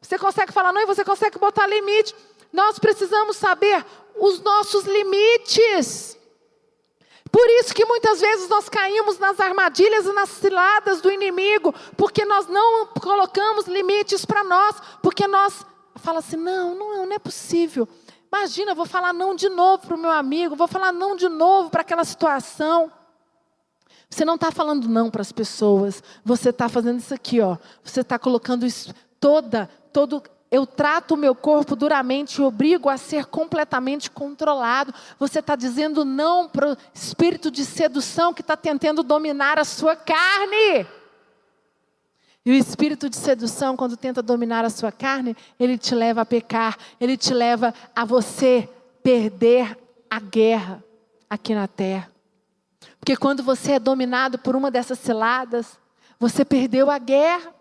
Você 0.00 0.16
consegue 0.16 0.52
falar 0.52 0.72
não 0.72 0.80
e 0.80 0.86
você 0.86 1.04
consegue 1.04 1.38
botar 1.38 1.66
limite. 1.66 2.14
Nós 2.52 2.78
precisamos 2.78 3.36
saber 3.36 3.84
os 4.16 4.40
nossos 4.40 4.84
limites. 4.84 6.16
Por 7.30 7.48
isso 7.60 7.74
que 7.74 7.84
muitas 7.84 8.20
vezes 8.20 8.48
nós 8.48 8.68
caímos 8.68 9.18
nas 9.18 9.40
armadilhas 9.40 10.06
e 10.06 10.12
nas 10.12 10.28
ciladas 10.28 11.00
do 11.00 11.10
inimigo, 11.10 11.74
porque 11.96 12.24
nós 12.24 12.46
não 12.46 12.86
colocamos 12.86 13.66
limites 13.66 14.24
para 14.24 14.44
nós, 14.44 14.76
porque 15.02 15.26
nós 15.26 15.64
fala 15.96 16.20
assim: 16.20 16.36
não, 16.36 16.74
não, 16.74 17.06
não 17.06 17.14
é 17.14 17.18
possível. 17.18 17.88
Imagina, 18.28 18.72
eu 18.72 18.76
vou 18.76 18.86
falar 18.86 19.12
não 19.12 19.34
de 19.34 19.48
novo 19.48 19.86
para 19.86 19.94
o 19.94 19.98
meu 19.98 20.10
amigo, 20.10 20.56
vou 20.56 20.66
falar 20.66 20.92
não 20.92 21.16
de 21.16 21.28
novo 21.28 21.70
para 21.70 21.82
aquela 21.82 22.04
situação. 22.04 22.90
Você 24.10 24.24
não 24.24 24.34
está 24.34 24.50
falando 24.52 24.88
não 24.88 25.10
para 25.10 25.22
as 25.22 25.32
pessoas, 25.32 26.02
você 26.24 26.50
está 26.50 26.68
fazendo 26.68 26.98
isso 26.98 27.14
aqui, 27.14 27.40
ó. 27.40 27.56
Você 27.82 28.00
está 28.00 28.18
colocando 28.18 28.64
isso 28.66 28.94
toda, 29.18 29.68
todo 29.92 30.22
eu 30.54 30.64
trato 30.64 31.14
o 31.14 31.16
meu 31.16 31.34
corpo 31.34 31.74
duramente 31.74 32.36
e 32.36 32.44
obrigo 32.44 32.88
a 32.88 32.96
ser 32.96 33.26
completamente 33.26 34.08
controlado. 34.08 34.94
Você 35.18 35.40
está 35.40 35.56
dizendo 35.56 36.04
não 36.04 36.48
para 36.48 36.74
o 36.74 36.76
espírito 36.94 37.50
de 37.50 37.64
sedução 37.64 38.32
que 38.32 38.40
está 38.40 38.56
tentando 38.56 39.02
dominar 39.02 39.58
a 39.58 39.64
sua 39.64 39.96
carne. 39.96 40.86
E 42.46 42.52
o 42.52 42.54
espírito 42.54 43.10
de 43.10 43.16
sedução, 43.16 43.76
quando 43.76 43.96
tenta 43.96 44.22
dominar 44.22 44.64
a 44.64 44.70
sua 44.70 44.92
carne, 44.92 45.36
ele 45.58 45.76
te 45.76 45.92
leva 45.92 46.20
a 46.20 46.24
pecar, 46.24 46.78
ele 47.00 47.16
te 47.16 47.34
leva 47.34 47.74
a 47.96 48.04
você 48.04 48.68
perder 49.02 49.76
a 50.08 50.20
guerra 50.20 50.84
aqui 51.28 51.52
na 51.52 51.66
terra. 51.66 52.12
Porque 53.00 53.16
quando 53.16 53.42
você 53.42 53.72
é 53.72 53.78
dominado 53.80 54.38
por 54.38 54.54
uma 54.54 54.70
dessas 54.70 55.00
ciladas, 55.00 55.76
você 56.16 56.44
perdeu 56.44 56.92
a 56.92 56.98
guerra. 56.98 57.52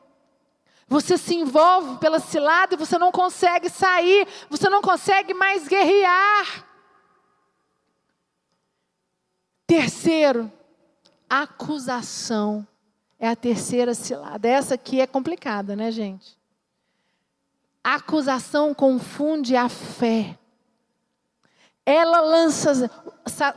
Você 0.88 1.18
se 1.18 1.36
envolve 1.36 1.98
pela 1.98 2.20
cilada 2.20 2.76
e 2.76 2.78
você 2.78 2.98
não 2.98 3.12
consegue 3.12 3.70
sair, 3.70 4.28
você 4.50 4.70
não 4.70 4.82
consegue 4.82 5.34
mais 5.34 5.68
guerrear. 5.68 6.66
Terceiro, 9.66 10.52
acusação. 11.30 12.68
É 13.18 13.28
a 13.30 13.36
terceira 13.36 13.94
cilada. 13.94 14.48
Essa 14.48 14.76
aqui 14.76 15.00
é 15.00 15.08
complicada, 15.08 15.76
né, 15.76 15.90
gente? 15.92 16.38
A 17.84 17.96
acusação 17.96 18.74
confunde 18.74 19.56
a 19.56 19.70
fé. 19.70 20.38
Ela 21.86 22.20
lança, 22.20 22.90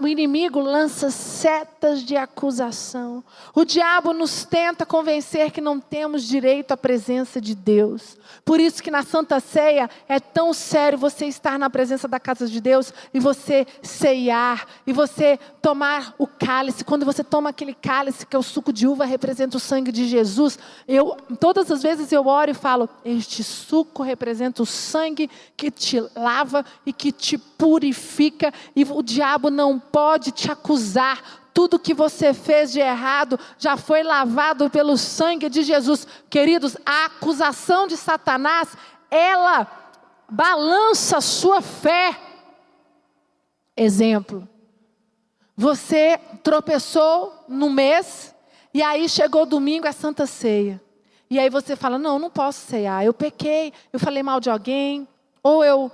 o 0.00 0.06
inimigo 0.06 0.60
lança 0.60 1.10
setas 1.10 2.02
de 2.02 2.16
acusação. 2.16 3.24
O 3.52 3.64
diabo 3.64 4.12
nos 4.12 4.44
tenta 4.44 4.86
convencer 4.86 5.50
que 5.50 5.60
não 5.60 5.80
temos 5.80 6.22
direito 6.22 6.70
à 6.70 6.76
presença 6.76 7.40
de 7.40 7.54
Deus. 7.54 8.16
Por 8.44 8.60
isso 8.60 8.80
que 8.80 8.92
na 8.92 9.02
Santa 9.02 9.40
Ceia 9.40 9.90
é 10.08 10.20
tão 10.20 10.52
sério 10.52 10.96
você 10.96 11.26
estar 11.26 11.58
na 11.58 11.68
presença 11.68 12.06
da 12.06 12.20
casa 12.20 12.46
de 12.46 12.60
Deus 12.60 12.94
e 13.12 13.18
você 13.18 13.66
ceiar 13.82 14.66
e 14.86 14.92
você 14.92 15.36
tomar 15.60 16.14
o 16.16 16.28
cálice. 16.28 16.84
Quando 16.84 17.04
você 17.04 17.24
toma 17.24 17.50
aquele 17.50 17.74
cálice 17.74 18.24
que 18.24 18.36
é 18.36 18.38
o 18.38 18.44
suco 18.44 18.72
de 18.72 18.86
uva 18.86 19.04
representa 19.04 19.56
o 19.56 19.60
sangue 19.60 19.90
de 19.90 20.06
Jesus, 20.06 20.58
eu 20.86 21.16
todas 21.40 21.72
as 21.72 21.82
vezes 21.82 22.12
eu 22.12 22.26
oro 22.28 22.52
e 22.52 22.54
falo: 22.54 22.88
"Este 23.04 23.42
suco 23.42 24.04
representa 24.04 24.62
o 24.62 24.66
sangue 24.66 25.28
que 25.56 25.72
te 25.72 26.00
lava 26.14 26.64
e 26.84 26.92
que 26.92 27.10
te 27.10 27.36
purifica 27.36 28.52
e 28.76 28.84
o 28.84 29.02
diabo 29.02 29.50
não 29.56 29.80
pode 29.80 30.30
te 30.30 30.50
acusar. 30.52 31.48
Tudo 31.52 31.78
que 31.78 31.94
você 31.94 32.34
fez 32.34 32.70
de 32.70 32.80
errado 32.80 33.40
já 33.58 33.78
foi 33.78 34.02
lavado 34.02 34.68
pelo 34.68 34.98
sangue 34.98 35.48
de 35.48 35.62
Jesus. 35.62 36.06
Queridos, 36.28 36.76
a 36.84 37.06
acusação 37.06 37.86
de 37.86 37.96
Satanás, 37.96 38.76
ela 39.10 39.66
balança 40.28 41.16
a 41.16 41.22
sua 41.22 41.62
fé. 41.62 42.20
Exemplo. 43.74 44.46
Você 45.56 46.20
tropeçou 46.42 47.32
no 47.48 47.70
mês 47.70 48.34
e 48.74 48.82
aí 48.82 49.08
chegou 49.08 49.46
domingo 49.46 49.88
a 49.88 49.92
Santa 49.92 50.26
Ceia. 50.26 50.82
E 51.30 51.38
aí 51.38 51.48
você 51.48 51.74
fala: 51.74 51.98
"Não, 51.98 52.18
não 52.18 52.28
posso 52.30 52.60
ceiar. 52.60 53.02
Eu 53.02 53.14
pequei, 53.14 53.72
eu 53.90 53.98
falei 53.98 54.22
mal 54.22 54.38
de 54.38 54.50
alguém, 54.50 55.08
ou 55.42 55.64
eu 55.64 55.90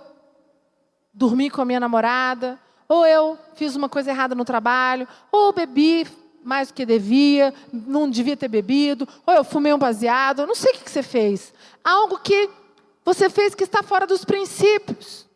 dormi 1.15 1.51
com 1.51 1.63
a 1.63 1.65
minha 1.65 1.79
namorada, 1.79 2.59
ou 2.93 3.07
eu 3.07 3.39
fiz 3.55 3.75
uma 3.75 3.89
coisa 3.89 4.11
errada 4.11 4.35
no 4.35 4.45
trabalho, 4.45 5.09
ou 5.33 5.51
bebi 5.51 6.07
mais 6.45 6.69
do 6.69 6.75
que 6.75 6.85
devia, 6.85 7.55
não 7.73 8.11
devia 8.11 8.37
ter 8.37 8.49
bebido, 8.49 9.09
ou 9.27 9.33
eu 9.33 9.43
fumei 9.43 9.73
um 9.73 9.79
baseado, 9.79 10.47
não 10.47 10.55
sei 10.55 10.73
o 10.73 10.75
que 10.75 10.91
você 10.91 11.03
fez. 11.03 11.55
Algo 11.83 12.19
que 12.19 12.51
você 13.03 13.31
fez 13.31 13.55
que 13.55 13.65
está 13.65 13.83
fora 13.83 14.07
dos 14.07 14.27
princípios. 14.27 15.27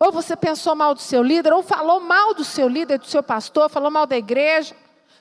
Ou 0.00 0.10
você 0.12 0.34
pensou 0.34 0.74
mal 0.74 0.94
do 0.94 1.00
seu 1.00 1.22
líder, 1.22 1.52
ou 1.52 1.62
falou 1.62 2.00
mal 2.00 2.32
do 2.32 2.42
seu 2.42 2.66
líder, 2.68 2.98
do 2.98 3.06
seu 3.06 3.22
pastor, 3.22 3.68
falou 3.68 3.90
mal 3.90 4.06
da 4.06 4.16
igreja, 4.16 4.74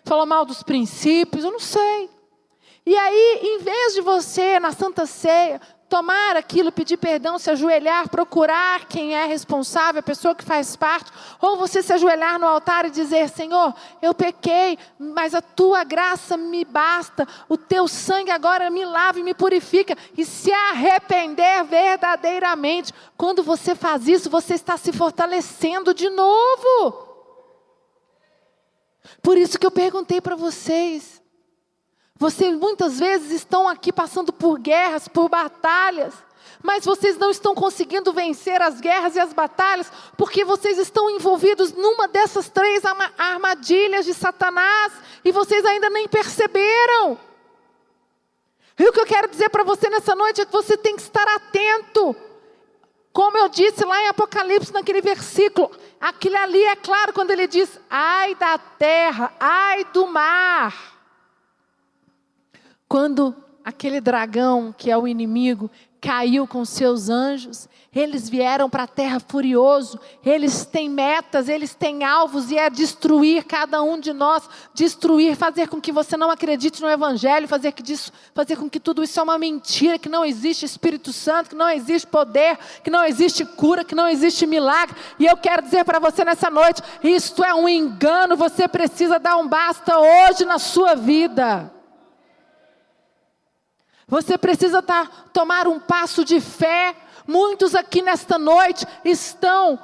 falou 0.05 0.25
mal 0.25 0.45
dos 0.45 0.63
princípios, 0.63 1.43
eu 1.43 1.51
não 1.51 1.59
sei. 1.59 2.09
E 2.85 2.95
aí, 2.95 3.39
em 3.43 3.59
vez 3.59 3.93
de 3.93 3.99
você, 3.99 4.57
na 4.57 4.71
Santa 4.71 5.05
Ceia, 5.05 5.59
tomar 5.93 6.35
aquilo, 6.35 6.71
pedir 6.71 6.97
perdão, 6.97 7.37
se 7.37 7.51
ajoelhar, 7.51 8.09
procurar 8.09 8.87
quem 8.87 9.15
é 9.15 9.27
responsável, 9.27 9.99
a 9.99 10.03
pessoa 10.03 10.33
que 10.33 10.43
faz 10.43 10.75
parte, 10.75 11.11
ou 11.39 11.55
você 11.55 11.83
se 11.83 11.93
ajoelhar 11.93 12.39
no 12.39 12.47
altar 12.47 12.85
e 12.85 12.89
dizer: 12.89 13.29
Senhor, 13.29 13.75
eu 14.01 14.11
pequei, 14.11 14.79
mas 14.97 15.35
a 15.35 15.41
tua 15.41 15.83
graça 15.83 16.35
me 16.35 16.65
basta, 16.65 17.27
o 17.47 17.55
teu 17.55 17.87
sangue 17.87 18.31
agora 18.31 18.71
me 18.71 18.83
lava 18.83 19.19
e 19.19 19.23
me 19.23 19.35
purifica, 19.35 19.95
e 20.17 20.25
se 20.25 20.51
arrepender 20.51 21.63
verdadeiramente. 21.65 22.91
Quando 23.15 23.43
você 23.43 23.75
faz 23.75 24.07
isso, 24.07 24.31
você 24.31 24.55
está 24.55 24.75
se 24.77 24.91
fortalecendo 24.91 25.93
de 25.93 26.09
novo. 26.09 27.07
Por 29.21 29.37
isso 29.37 29.59
que 29.59 29.67
eu 29.67 29.71
perguntei 29.71 30.19
para 30.19 30.35
vocês. 30.35 31.22
Vocês 32.15 32.55
muitas 32.55 32.99
vezes 32.99 33.31
estão 33.31 33.67
aqui 33.67 33.91
passando 33.91 34.31
por 34.31 34.59
guerras, 34.59 35.07
por 35.07 35.27
batalhas, 35.29 36.13
mas 36.61 36.85
vocês 36.85 37.17
não 37.17 37.29
estão 37.29 37.53
conseguindo 37.53 38.13
vencer 38.13 38.61
as 38.61 38.79
guerras 38.79 39.15
e 39.15 39.19
as 39.19 39.33
batalhas 39.33 39.91
porque 40.17 40.45
vocês 40.45 40.77
estão 40.77 41.09
envolvidos 41.09 41.73
numa 41.73 42.07
dessas 42.07 42.49
três 42.49 42.83
armadilhas 43.17 44.05
de 44.05 44.13
Satanás 44.13 44.93
e 45.25 45.31
vocês 45.31 45.65
ainda 45.65 45.89
nem 45.89 46.07
perceberam. 46.07 47.19
E 48.79 48.87
o 48.87 48.93
que 48.93 49.01
eu 49.01 49.05
quero 49.05 49.27
dizer 49.27 49.49
para 49.49 49.63
você 49.63 49.89
nessa 49.89 50.15
noite 50.15 50.41
é 50.41 50.45
que 50.45 50.51
você 50.51 50.77
tem 50.77 50.95
que 50.95 51.01
estar 51.01 51.27
atento. 51.27 52.15
Como 53.11 53.37
eu 53.37 53.47
disse 53.47 53.85
lá 53.85 54.01
em 54.01 54.07
Apocalipse, 54.07 54.73
naquele 54.73 55.01
versículo, 55.01 55.69
aquilo 56.01 56.37
ali 56.37 56.63
é 56.63 56.75
claro 56.75 57.13
quando 57.13 57.29
ele 57.29 57.45
diz: 57.45 57.79
ai 57.89 58.33
da 58.35 58.57
terra, 58.57 59.31
ai 59.39 59.85
do 59.85 60.07
mar. 60.07 60.92
Quando 62.93 63.35
aquele 63.65 63.99
dragão, 63.99 64.71
que 64.77 64.91
é 64.91 64.95
o 64.95 65.07
inimigo, 65.07 65.67
caiu 65.99 66.45
com 66.45 66.63
seus 66.63 67.09
anjos, 67.09 67.67
eles 67.91 68.29
vieram 68.29 68.69
para 68.69 68.83
a 68.83 68.87
terra 68.87 69.19
furioso, 69.19 69.99
eles 70.23 70.63
têm 70.63 70.87
metas, 70.91 71.49
eles 71.49 71.73
têm 71.73 72.03
alvos 72.03 72.51
e 72.51 72.57
é 72.59 72.69
destruir 72.69 73.45
cada 73.45 73.81
um 73.81 73.99
de 73.99 74.13
nós, 74.13 74.47
destruir, 74.75 75.35
fazer 75.35 75.69
com 75.69 75.81
que 75.81 75.91
você 75.91 76.15
não 76.15 76.29
acredite 76.29 76.83
no 76.83 76.87
evangelho, 76.87 77.47
fazer, 77.47 77.71
que 77.71 77.81
disso, 77.81 78.11
fazer 78.31 78.57
com 78.57 78.69
que 78.69 78.79
tudo 78.79 79.03
isso 79.03 79.19
é 79.19 79.23
uma 79.23 79.39
mentira, 79.39 79.97
que 79.97 80.07
não 80.07 80.23
existe 80.23 80.63
Espírito 80.63 81.11
Santo, 81.11 81.49
que 81.49 81.55
não 81.55 81.71
existe 81.71 82.05
poder, 82.05 82.59
que 82.83 82.91
não 82.91 83.03
existe 83.03 83.43
cura, 83.43 83.83
que 83.83 83.95
não 83.95 84.07
existe 84.07 84.45
milagre. 84.45 84.95
E 85.17 85.25
eu 85.25 85.35
quero 85.35 85.63
dizer 85.63 85.83
para 85.83 85.97
você 85.97 86.23
nessa 86.23 86.51
noite, 86.51 86.83
isto 87.03 87.43
é 87.43 87.55
um 87.55 87.67
engano, 87.67 88.37
você 88.37 88.67
precisa 88.67 89.17
dar 89.17 89.37
um 89.37 89.47
basta 89.47 89.97
hoje 89.97 90.45
na 90.45 90.59
sua 90.59 90.93
vida. 90.93 91.72
Você 94.13 94.37
precisa 94.37 94.79
tá, 94.79 95.09
tomar 95.33 95.67
um 95.67 95.79
passo 95.79 96.23
de 96.23 96.39
fé. 96.39 96.95
Muitos 97.25 97.73
aqui 97.73 97.99
nesta 97.99 98.37
noite 98.37 98.85
estão 99.03 99.79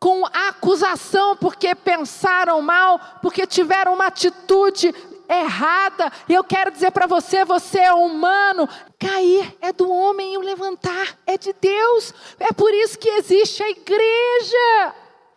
com 0.00 0.24
acusação 0.24 1.36
porque 1.36 1.74
pensaram 1.74 2.62
mal, 2.62 2.98
porque 3.20 3.46
tiveram 3.46 3.92
uma 3.92 4.06
atitude 4.06 4.94
errada. 5.28 6.10
E 6.26 6.32
eu 6.32 6.42
quero 6.42 6.70
dizer 6.70 6.90
para 6.90 7.06
você: 7.06 7.44
você 7.44 7.80
é 7.80 7.92
humano. 7.92 8.66
Cair 8.98 9.54
é 9.60 9.74
do 9.74 9.92
homem 9.92 10.32
e 10.32 10.38
o 10.38 10.40
levantar 10.40 11.18
é 11.26 11.36
de 11.36 11.52
Deus. 11.52 12.14
É 12.40 12.50
por 12.54 12.72
isso 12.72 12.98
que 12.98 13.10
existe 13.10 13.62
a 13.62 13.68
igreja. 13.68 14.94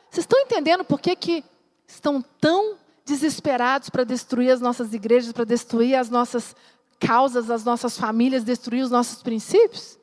Vocês 0.10 0.24
estão 0.24 0.40
entendendo 0.40 0.86
por 0.86 1.02
que, 1.02 1.14
que 1.14 1.44
estão 1.86 2.24
tão 2.40 2.78
desesperados 3.04 3.90
para 3.90 4.06
destruir 4.06 4.50
as 4.50 4.62
nossas 4.62 4.94
igrejas, 4.94 5.34
para 5.34 5.44
destruir 5.44 5.96
as 5.96 6.10
nossas 6.10 6.56
causas, 7.06 7.50
as 7.50 7.64
nossas 7.64 7.98
famílias, 7.98 8.44
destruir 8.44 8.84
os 8.84 8.92
nossos 8.92 9.24
princípios? 9.24 10.00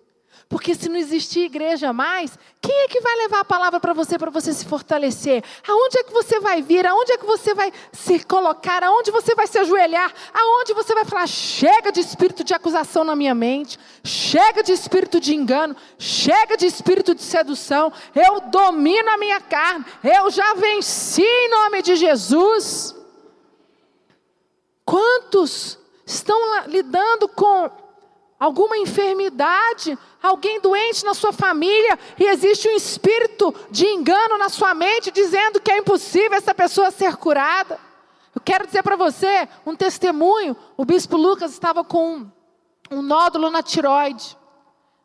Porque 0.49 0.75
se 0.75 0.89
não 0.89 0.97
existir 0.97 1.41
igreja 1.41 1.93
mais, 1.93 2.39
quem 2.63 2.75
é 2.85 2.89
que 2.89 3.03
vai 3.03 3.15
levar 3.17 3.41
a 3.41 3.45
palavra 3.45 3.79
para 3.79 3.93
você, 3.93 4.19
para 4.19 4.31
você 4.31 4.51
se 4.55 4.65
fortalecer? 4.65 5.45
Aonde 5.67 5.99
é 5.99 6.03
que 6.03 6.13
você 6.13 6.41
vai 6.41 6.63
vir? 6.63 6.87
Aonde 6.87 7.13
é 7.13 7.19
que 7.19 7.27
você 7.27 7.53
vai 7.53 7.71
se 7.93 8.25
colocar? 8.25 8.83
Aonde 8.83 9.11
você 9.11 9.35
vai 9.35 9.47
se 9.47 9.59
ajoelhar? 9.59 10.11
Aonde 10.33 10.73
você 10.73 10.95
vai 10.95 11.05
falar: 11.05 11.27
chega 11.27 11.93
de 11.93 12.01
espírito 12.01 12.43
de 12.43 12.55
acusação 12.55 13.05
na 13.05 13.15
minha 13.15 13.35
mente, 13.35 13.79
chega 14.03 14.63
de 14.63 14.73
espírito 14.73 15.21
de 15.21 15.35
engano, 15.35 15.77
chega 15.99 16.57
de 16.57 16.65
espírito 16.65 17.15
de 17.15 17.23
sedução. 17.23 17.93
Eu 18.15 18.41
domino 18.41 19.11
a 19.11 19.19
minha 19.19 19.43
carne, 19.43 19.85
eu 20.03 20.31
já 20.31 20.55
venci 20.55 21.23
em 21.23 21.51
nome 21.51 21.83
de 21.83 21.95
Jesus. 21.95 22.97
Quantos 24.83 25.78
estão 26.09 26.67
lidando 26.67 27.29
com 27.29 27.71
alguma 28.41 28.79
enfermidade, 28.79 29.99
alguém 30.23 30.59
doente 30.61 31.05
na 31.05 31.13
sua 31.13 31.33
família 31.33 31.99
e 32.19 32.25
existe 32.25 32.67
um 32.67 32.73
espírito 32.73 33.55
de 33.71 33.87
engano 33.87 34.39
na 34.39 34.49
sua 34.49 34.75
mente 34.75 35.11
dizendo 35.11 35.61
que 35.61 35.71
é 35.71 35.79
impossível 35.79 36.35
essa 36.39 36.55
pessoa 36.55 36.91
ser 36.91 37.17
curada. 37.17 37.79
Eu 38.35 38.41
quero 38.41 38.67
dizer 38.67 38.83
para 38.83 38.97
você 38.97 39.49
um 39.67 39.77
testemunho. 39.77 40.57
O 40.77 40.85
bispo 40.85 41.17
Lucas 41.17 41.53
estava 41.53 41.85
com 41.85 42.17
um, 42.17 42.31
um 42.91 43.03
nódulo 43.03 43.51
na 43.51 43.63
tiroide 43.63 44.37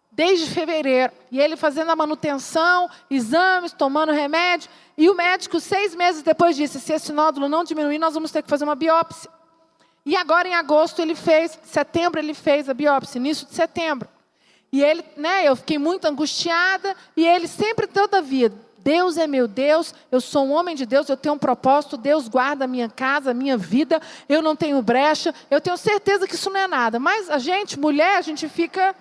desde 0.09 0.49
fevereiro 0.51 1.11
e 1.31 1.41
ele 1.41 1.57
fazendo 1.57 1.89
a 1.89 1.95
manutenção, 1.95 2.87
exames, 3.09 3.73
tomando 3.73 4.11
remédio 4.11 4.69
e 4.95 5.09
o 5.09 5.15
médico 5.15 5.59
seis 5.59 5.95
meses 5.95 6.21
depois 6.21 6.55
disse: 6.55 6.79
se 6.79 6.93
esse 6.93 7.11
nódulo 7.11 7.49
não 7.49 7.63
diminuir, 7.63 7.97
nós 7.97 8.13
vamos 8.13 8.31
ter 8.31 8.41
que 8.41 8.49
fazer 8.49 8.63
uma 8.63 8.75
biópsia. 8.75 9.29
E 10.05 10.15
agora 10.15 10.47
em 10.47 10.55
agosto 10.55 11.01
ele 11.01 11.15
fez, 11.15 11.57
setembro 11.63 12.19
ele 12.19 12.33
fez 12.33 12.67
a 12.67 12.73
biópsia, 12.73 13.19
início 13.19 13.47
de 13.47 13.53
setembro. 13.53 14.09
E 14.71 14.83
ele, 14.83 15.03
né, 15.15 15.47
eu 15.47 15.55
fiquei 15.55 15.77
muito 15.77 16.05
angustiada, 16.05 16.95
e 17.15 17.25
ele 17.25 17.47
sempre, 17.47 17.85
toda 17.85 18.21
vida, 18.21 18.55
Deus 18.83 19.17
é 19.17 19.25
meu 19.25 19.47
Deus, 19.47 19.95
eu 20.11 20.19
sou 20.19 20.45
um 20.45 20.51
homem 20.51 20.75
de 20.75 20.85
Deus, 20.85 21.07
eu 21.07 21.15
tenho 21.15 21.35
um 21.35 21.37
propósito, 21.37 21.95
Deus 21.95 22.27
guarda 22.27 22.65
a 22.65 22.67
minha 22.67 22.89
casa, 22.89 23.31
a 23.31 23.33
minha 23.33 23.55
vida, 23.55 24.01
eu 24.27 24.41
não 24.41 24.55
tenho 24.57 24.81
brecha, 24.81 25.33
eu 25.49 25.61
tenho 25.61 25.77
certeza 25.77 26.27
que 26.27 26.35
isso 26.35 26.49
não 26.49 26.59
é 26.59 26.67
nada. 26.67 26.99
Mas 26.99 27.29
a 27.29 27.37
gente, 27.37 27.79
mulher, 27.79 28.17
a 28.17 28.21
gente 28.21 28.49
fica. 28.49 28.93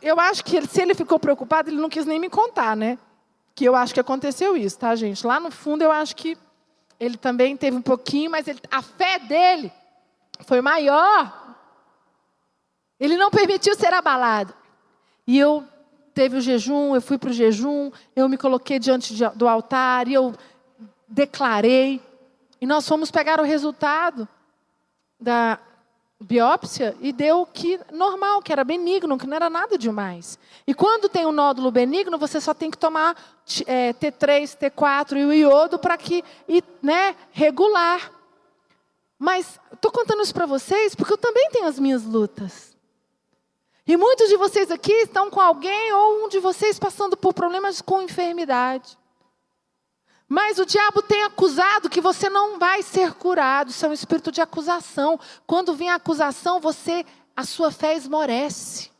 Eu 0.00 0.18
acho 0.18 0.42
que 0.42 0.56
ele, 0.56 0.66
se 0.66 0.80
ele 0.80 0.94
ficou 0.94 1.18
preocupado, 1.18 1.68
ele 1.68 1.76
não 1.76 1.90
quis 1.90 2.06
nem 2.06 2.18
me 2.18 2.30
contar, 2.30 2.74
né? 2.74 2.96
Que 3.54 3.66
eu 3.66 3.74
acho 3.74 3.92
que 3.92 4.00
aconteceu 4.00 4.56
isso, 4.56 4.78
tá, 4.78 4.94
gente? 4.94 5.26
Lá 5.26 5.38
no 5.38 5.50
fundo, 5.50 5.82
eu 5.82 5.92
acho 5.92 6.16
que 6.16 6.38
ele 6.98 7.16
também 7.16 7.56
teve 7.56 7.76
um 7.76 7.82
pouquinho, 7.82 8.30
mas 8.30 8.46
ele, 8.46 8.60
a 8.70 8.82
fé 8.82 9.18
dele 9.18 9.72
foi 10.46 10.60
maior. 10.60 11.56
Ele 12.98 13.16
não 13.16 13.30
permitiu 13.30 13.74
ser 13.74 13.92
abalado. 13.92 14.54
E 15.26 15.38
eu 15.38 15.64
teve 16.14 16.36
o 16.36 16.40
jejum, 16.40 16.94
eu 16.94 17.00
fui 17.00 17.18
para 17.18 17.30
o 17.30 17.32
jejum, 17.32 17.90
eu 18.14 18.28
me 18.28 18.38
coloquei 18.38 18.78
diante 18.78 19.14
de, 19.14 19.28
do 19.30 19.48
altar 19.48 20.06
e 20.08 20.14
eu 20.14 20.34
declarei. 21.08 22.00
E 22.60 22.66
nós 22.66 22.86
fomos 22.86 23.10
pegar 23.10 23.40
o 23.40 23.44
resultado 23.44 24.28
da 25.18 25.58
biópsia 26.24 26.96
e 27.00 27.12
deu 27.12 27.46
que 27.46 27.78
normal, 27.92 28.40
que 28.42 28.52
era 28.52 28.64
benigno, 28.64 29.18
que 29.18 29.26
não 29.26 29.36
era 29.36 29.50
nada 29.50 29.76
demais. 29.76 30.38
E 30.66 30.72
quando 30.74 31.08
tem 31.08 31.26
um 31.26 31.32
nódulo 31.32 31.70
benigno, 31.70 32.18
você 32.18 32.40
só 32.40 32.54
tem 32.54 32.70
que 32.70 32.78
tomar 32.78 33.14
é, 33.66 33.92
T3, 33.92 34.56
T4 34.56 35.16
e 35.18 35.24
o 35.24 35.32
iodo 35.32 35.78
para 35.78 35.96
que, 35.98 36.24
e, 36.48 36.64
né, 36.82 37.14
regular. 37.30 38.10
Mas 39.18 39.60
estou 39.72 39.92
contando 39.92 40.22
isso 40.22 40.34
para 40.34 40.46
vocês 40.46 40.94
porque 40.94 41.12
eu 41.12 41.18
também 41.18 41.50
tenho 41.50 41.66
as 41.66 41.78
minhas 41.78 42.04
lutas. 42.04 42.74
E 43.86 43.96
muitos 43.96 44.28
de 44.30 44.36
vocês 44.36 44.70
aqui 44.70 44.92
estão 44.92 45.30
com 45.30 45.40
alguém 45.40 45.92
ou 45.92 46.24
um 46.24 46.28
de 46.28 46.40
vocês 46.40 46.78
passando 46.78 47.16
por 47.16 47.34
problemas 47.34 47.82
com 47.82 48.00
enfermidade. 48.00 48.96
Mas 50.34 50.58
o 50.58 50.66
diabo 50.66 51.00
tem 51.00 51.22
acusado 51.22 51.88
que 51.88 52.00
você 52.00 52.28
não 52.28 52.58
vai 52.58 52.82
ser 52.82 53.12
curado. 53.12 53.70
Isso 53.70 53.86
é 53.86 53.88
um 53.88 53.92
espírito 53.92 54.32
de 54.32 54.40
acusação. 54.40 55.16
Quando 55.46 55.76
vem 55.76 55.88
a 55.88 55.94
acusação, 55.94 56.58
você, 56.58 57.06
a 57.36 57.44
sua 57.44 57.70
fé 57.70 57.94
esmorece. 57.94 58.90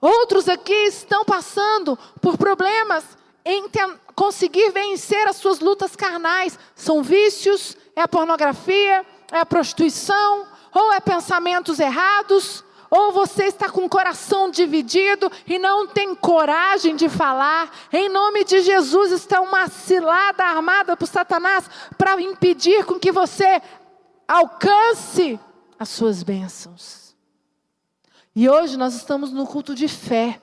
Outros 0.00 0.48
aqui 0.48 0.72
estão 0.72 1.22
passando 1.22 1.98
por 2.22 2.38
problemas 2.38 3.04
em 3.44 3.66
conseguir 4.14 4.70
vencer 4.70 5.28
as 5.28 5.36
suas 5.36 5.60
lutas 5.60 5.94
carnais. 5.94 6.58
São 6.74 7.02
vícios, 7.02 7.76
é 7.94 8.00
a 8.00 8.08
pornografia, 8.08 9.04
é 9.30 9.40
a 9.40 9.44
prostituição, 9.44 10.46
ou 10.72 10.90
é 10.94 10.98
pensamentos 10.98 11.78
errados, 11.78 12.64
ou 12.90 13.12
você 13.12 13.44
está 13.44 13.70
com 13.70 13.84
o 13.84 13.88
coração 13.88 14.50
dividido 14.50 15.30
e 15.46 15.58
não 15.58 15.86
tem 15.86 16.14
coragem 16.14 16.96
de 16.96 17.08
falar. 17.08 17.70
Em 17.92 18.08
nome 18.08 18.44
de 18.44 18.60
Jesus 18.60 19.12
está 19.12 19.40
uma 19.40 19.68
cilada 19.68 20.44
armada 20.44 20.96
por 20.96 21.06
Satanás 21.06 21.68
para 21.96 22.20
impedir 22.20 22.84
com 22.84 22.98
que 22.98 23.12
você 23.12 23.60
alcance 24.26 25.38
as 25.78 25.88
suas 25.88 26.22
bênçãos. 26.22 27.14
E 28.34 28.48
hoje 28.48 28.76
nós 28.76 28.94
estamos 28.94 29.32
no 29.32 29.46
culto 29.46 29.74
de 29.74 29.88
fé. 29.88 30.40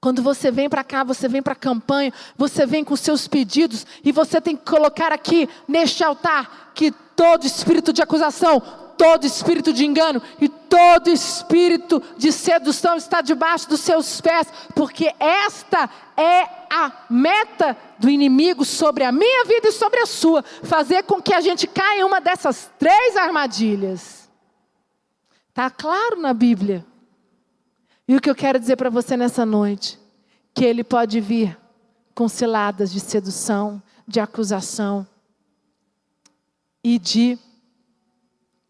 Quando 0.00 0.22
você 0.22 0.50
vem 0.50 0.68
para 0.68 0.84
cá, 0.84 1.02
você 1.02 1.26
vem 1.26 1.42
para 1.42 1.54
a 1.54 1.56
campanha, 1.56 2.12
você 2.36 2.66
vem 2.66 2.84
com 2.84 2.94
seus 2.94 3.26
pedidos 3.26 3.86
e 4.04 4.12
você 4.12 4.38
tem 4.38 4.54
que 4.54 4.70
colocar 4.70 5.10
aqui 5.10 5.48
neste 5.66 6.04
altar 6.04 6.72
que 6.74 6.90
todo 7.16 7.46
espírito 7.46 7.90
de 7.90 8.02
acusação, 8.02 8.62
todo 8.96 9.24
espírito 9.24 9.72
de 9.72 9.84
engano 9.84 10.20
e 10.40 10.48
todo 10.48 11.08
espírito 11.08 12.02
de 12.16 12.32
sedução 12.32 12.96
está 12.96 13.20
debaixo 13.20 13.68
dos 13.68 13.80
seus 13.80 14.20
pés, 14.20 14.48
porque 14.74 15.14
esta 15.18 15.88
é 16.16 16.42
a 16.70 17.06
meta 17.08 17.76
do 17.98 18.10
inimigo 18.10 18.64
sobre 18.64 19.04
a 19.04 19.12
minha 19.12 19.44
vida 19.44 19.68
e 19.68 19.72
sobre 19.72 20.00
a 20.00 20.06
sua 20.06 20.42
fazer 20.42 21.04
com 21.04 21.20
que 21.20 21.32
a 21.32 21.40
gente 21.40 21.66
caia 21.66 22.00
em 22.00 22.04
uma 22.04 22.20
dessas 22.20 22.70
três 22.78 23.16
armadilhas. 23.16 24.28
Está 25.50 25.70
claro 25.70 26.20
na 26.20 26.34
Bíblia. 26.34 26.84
E 28.08 28.16
o 28.16 28.20
que 28.20 28.28
eu 28.28 28.34
quero 28.34 28.58
dizer 28.58 28.76
para 28.76 28.90
você 28.90 29.16
nessa 29.16 29.46
noite? 29.46 29.98
Que 30.52 30.64
ele 30.64 30.82
pode 30.84 31.20
vir 31.20 31.56
com 32.14 32.28
ciladas 32.28 32.92
de 32.92 33.00
sedução, 33.00 33.82
de 34.06 34.20
acusação 34.20 35.06
e 36.82 36.98
de 36.98 37.38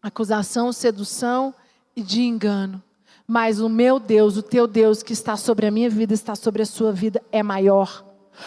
acusação, 0.07 0.71
sedução 0.71 1.53
e 1.95 2.01
de 2.01 2.21
engano. 2.21 2.81
Mas 3.27 3.59
o 3.59 3.67
meu 3.67 3.99
Deus, 3.99 4.37
o 4.37 4.43
teu 4.43 4.67
Deus 4.67 5.01
que 5.01 5.13
está 5.13 5.35
sobre 5.35 5.65
a 5.65 5.71
minha 5.71 5.89
vida, 5.89 6.13
está 6.13 6.35
sobre 6.35 6.61
a 6.61 6.65
sua 6.65 6.91
vida, 6.91 7.21
é 7.31 7.41
maior. 7.41 8.05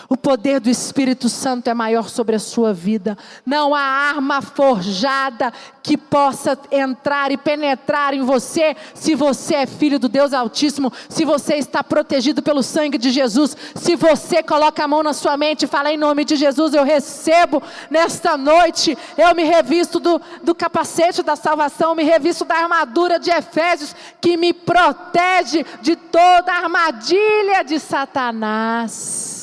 O 0.09 0.17
poder 0.17 0.61
do 0.61 0.71
Espírito 0.71 1.29
Santo 1.29 1.69
é 1.69 1.75
maior 1.75 2.09
sobre 2.09 2.37
a 2.37 2.39
sua 2.39 2.73
vida. 2.73 3.17
Não 3.45 3.75
há 3.75 3.81
arma 3.81 4.41
forjada 4.41 5.53
que 5.83 5.97
possa 5.97 6.59
entrar 6.71 7.33
e 7.33 7.37
penetrar 7.39 8.13
em 8.13 8.23
você, 8.23 8.77
se 8.95 9.15
você 9.15 9.55
é 9.55 9.67
filho 9.67 9.99
do 9.99 10.09
Deus 10.09 10.35
Altíssimo, 10.35 10.93
se 11.09 11.25
você 11.25 11.55
está 11.55 11.83
protegido 11.83 12.43
pelo 12.43 12.63
sangue 12.63 12.99
de 12.99 13.11
Jesus, 13.11 13.57
se 13.75 13.97
você 13.97 14.43
coloca 14.43 14.85
a 14.85 14.89
mão 14.89 15.03
na 15.03 15.15
sua 15.15 15.37
mente 15.37 15.65
e 15.65 15.69
fala 15.69 15.91
em 15.91 15.97
nome 15.97 16.27
de 16.27 16.37
Jesus, 16.37 16.75
eu 16.75 16.85
recebo 16.85 17.63
nesta 17.91 18.37
noite, 18.37 18.99
eu 19.17 19.35
me 19.35 19.45
revisto 19.45 19.99
do, 19.99 20.21
do 20.43 20.55
capacete 20.55 21.23
da 21.23 21.37
salvação, 21.37 21.95
me 21.95 22.03
revisto 22.03 22.45
da 22.45 22.57
armadura 22.57 23.19
de 23.19 23.31
Efésios, 23.31 23.97
que 24.21 24.37
me 24.37 24.53
protege 24.53 25.65
de 25.81 25.97
toda 25.97 26.53
armadilha 26.53 27.63
de 27.65 27.79
Satanás. 27.79 29.38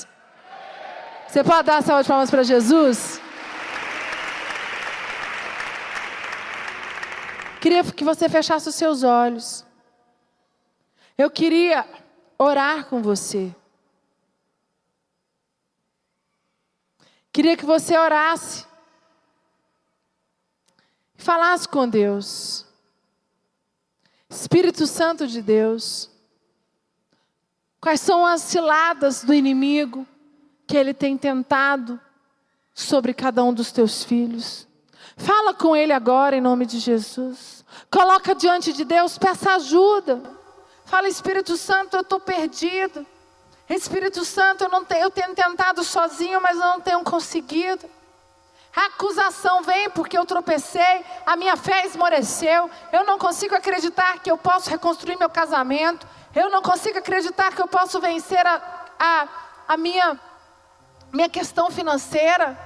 Você 1.35 1.43
pode 1.43 1.63
dar 1.63 1.83
salva 1.83 2.01
de 2.01 2.07
palmas 2.07 2.31
para 2.31 2.43
Jesus? 2.43 3.19
Queria 7.59 7.83
que 7.83 8.05
você 8.05 8.29
fechasse 8.29 8.69
os 8.69 8.75
seus 8.75 9.03
olhos. 9.03 9.65
Eu 11.17 11.29
queria 11.29 11.85
orar 12.37 12.85
com 12.85 13.01
você. 13.01 13.53
Queria 17.33 17.57
que 17.57 17.65
você 17.65 17.97
orasse. 17.97 18.65
Falasse 21.17 21.67
com 21.67 21.85
Deus. 21.85 22.65
Espírito 24.29 24.87
Santo 24.87 25.27
de 25.27 25.41
Deus, 25.41 26.09
quais 27.81 27.99
são 27.99 28.25
as 28.25 28.41
ciladas 28.41 29.21
do 29.21 29.33
inimigo 29.33 30.07
que 30.67 30.77
ele 30.77 30.93
tem 30.93 31.17
tentado 31.17 31.99
sobre 32.73 33.13
cada 33.13 33.43
um 33.43 33.53
dos 33.53 33.71
teus 33.71 34.03
filhos? 34.03 34.67
Fala 35.17 35.53
com 35.53 35.75
ele 35.75 35.93
agora 35.93 36.35
em 36.35 36.41
nome 36.41 36.65
de 36.65 36.79
Jesus. 36.79 37.63
Coloca 37.89 38.35
diante 38.35 38.73
de 38.73 38.83
Deus, 38.83 39.17
peça 39.17 39.51
ajuda. 39.55 40.21
Fala, 40.85 41.07
Espírito 41.07 41.57
Santo, 41.57 41.95
eu 41.95 42.01
estou 42.01 42.19
perdido. 42.19 43.05
Espírito 43.69 44.23
Santo, 44.23 44.63
eu, 44.63 44.69
não 44.69 44.85
tenho, 44.85 45.03
eu 45.03 45.09
tenho 45.09 45.33
tentado 45.33 45.83
sozinho, 45.83 46.39
mas 46.41 46.57
eu 46.57 46.65
não 46.65 46.79
tenho 46.79 47.03
conseguido. 47.03 47.89
A 48.75 48.87
acusação 48.87 49.63
vem 49.63 49.89
porque 49.89 50.17
eu 50.17 50.25
tropecei, 50.25 51.05
a 51.25 51.37
minha 51.37 51.55
fé 51.55 51.85
esmoreceu, 51.85 52.69
eu 52.91 53.05
não 53.05 53.17
consigo 53.17 53.55
acreditar 53.55 54.19
que 54.19 54.29
eu 54.29 54.37
posso 54.37 54.69
reconstruir 54.69 55.17
meu 55.17 55.29
casamento, 55.29 56.05
eu 56.35 56.49
não 56.49 56.61
consigo 56.61 56.97
acreditar 56.99 57.55
que 57.55 57.61
eu 57.61 57.67
posso 57.67 58.01
vencer 58.01 58.45
a, 58.45 58.61
a, 58.99 59.27
a 59.69 59.77
minha, 59.77 60.19
minha 61.15 61.29
questão 61.29 61.71
financeira, 61.71 62.57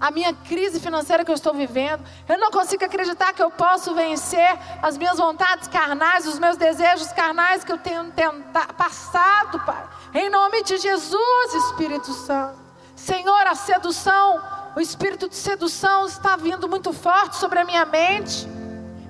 a 0.00 0.10
minha 0.10 0.32
crise 0.32 0.80
financeira 0.80 1.24
que 1.24 1.30
eu 1.30 1.34
estou 1.34 1.52
vivendo, 1.52 2.02
eu 2.28 2.38
não 2.38 2.50
consigo 2.50 2.84
acreditar 2.84 3.32
que 3.32 3.42
eu 3.42 3.50
posso 3.50 3.94
vencer 3.94 4.58
as 4.80 4.96
minhas 4.96 5.18
vontades 5.18 5.68
carnais, 5.68 6.26
os 6.26 6.38
meus 6.38 6.56
desejos 6.56 7.12
carnais 7.12 7.64
que 7.64 7.72
eu 7.72 7.78
tenho 7.78 8.10
tentado, 8.12 8.74
passado, 8.74 9.60
Pai. 9.60 9.84
Em 10.14 10.30
nome 10.30 10.62
de 10.62 10.78
Jesus, 10.78 11.54
Espírito 11.54 12.12
Santo. 12.12 12.58
Senhor, 12.94 13.46
a 13.46 13.54
sedução 13.54 14.40
o 14.78 14.80
espírito 14.80 15.28
de 15.28 15.34
sedução 15.34 16.06
está 16.06 16.36
vindo 16.36 16.68
muito 16.68 16.92
forte 16.92 17.36
sobre 17.36 17.58
a 17.58 17.64
minha 17.64 17.84
mente 17.84 18.46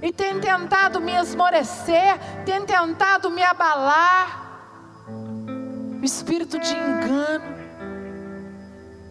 e 0.01 0.11
tem 0.11 0.41
tentado 0.41 0.99
me 0.99 1.12
esmorecer, 1.12 2.18
tem 2.47 2.64
tentado 2.64 3.30
me 3.30 3.43
abalar. 3.43 4.47
O 6.01 6.03
espírito 6.03 6.59
de 6.59 6.72
engano, 6.72 7.57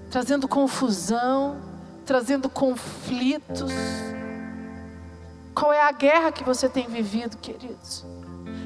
trazendo 0.10 0.48
confusão, 0.48 1.58
trazendo 2.06 2.50
conflitos. 2.50 3.72
Qual 5.54 5.74
é 5.74 5.82
a 5.82 5.92
guerra 5.92 6.32
que 6.32 6.44
você 6.44 6.70
tem 6.70 6.88
vivido, 6.88 7.38
queridos? 7.38 8.06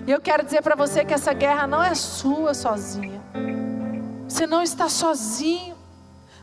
E 0.06 0.12
eu 0.12 0.20
quero 0.20 0.44
dizer 0.44 0.62
para 0.62 0.76
você 0.76 1.06
que 1.06 1.14
essa 1.14 1.34
guerra 1.34 1.66
não 1.66 1.82
é 1.82 1.96
sua 1.96 2.54
sozinha. 2.54 3.22
Você 4.28 4.46
não 4.46 4.62
está 4.62 4.90
sozinho. 4.90 5.76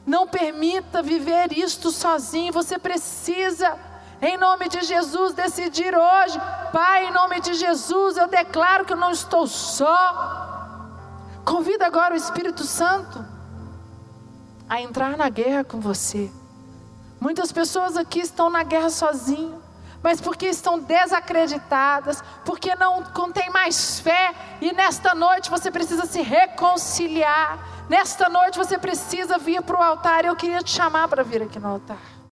Não 0.07 0.27
permita 0.27 1.03
viver 1.03 1.53
isto 1.53 1.91
sozinho. 1.91 2.53
Você 2.53 2.79
precisa, 2.79 3.77
em 4.23 4.39
nome 4.39 4.69
de 4.69 4.81
Jesus, 4.83 5.35
decidir 5.35 5.95
hoje. 5.95 6.41
Pai, 6.73 7.07
em 7.07 7.13
nome 7.13 7.41
de 7.41 7.55
Jesus, 7.55 8.17
eu 8.17 8.27
declaro 8.27 8.85
que 8.85 8.93
eu 8.93 8.97
não 8.97 9.11
estou 9.11 9.47
só. 9.47 10.87
Convida 11.45 11.87
agora 11.87 12.15
o 12.15 12.17
Espírito 12.17 12.65
Santo 12.65 13.38
a 14.69 14.81
entrar 14.81 15.17
na 15.17 15.29
guerra 15.29 15.65
com 15.65 15.81
você. 15.81 16.31
Muitas 17.21 17.51
pessoas 17.51 17.97
aqui 17.97 18.21
estão 18.21 18.49
na 18.51 18.63
guerra 18.63 18.91
sozinho, 18.91 19.61
mas 20.03 20.21
porque 20.21 20.47
estão 20.47 20.79
desacreditadas, 20.79 22.23
porque 22.45 22.75
não 22.77 23.03
contém 23.03 23.51
mais 23.51 23.99
fé, 23.99 24.35
e 24.61 24.73
nesta 24.73 25.15
noite 25.15 25.51
você 25.51 25.71
precisa 25.71 26.07
se 26.07 26.21
reconciliar 26.21 27.59
Nesta 27.89 28.29
noite 28.29 28.59
você 28.59 28.77
precisa 28.77 29.39
vir 29.39 29.63
para 29.63 29.79
o 29.79 29.83
altar. 29.83 30.25
Eu 30.25 30.37
queria 30.37 30.63
te 30.63 30.71
chamar 30.71 31.09
para 31.09 31.23
vir 31.23 31.43
aqui 31.43 31.59
no 31.59 31.69
altar. 31.69 32.18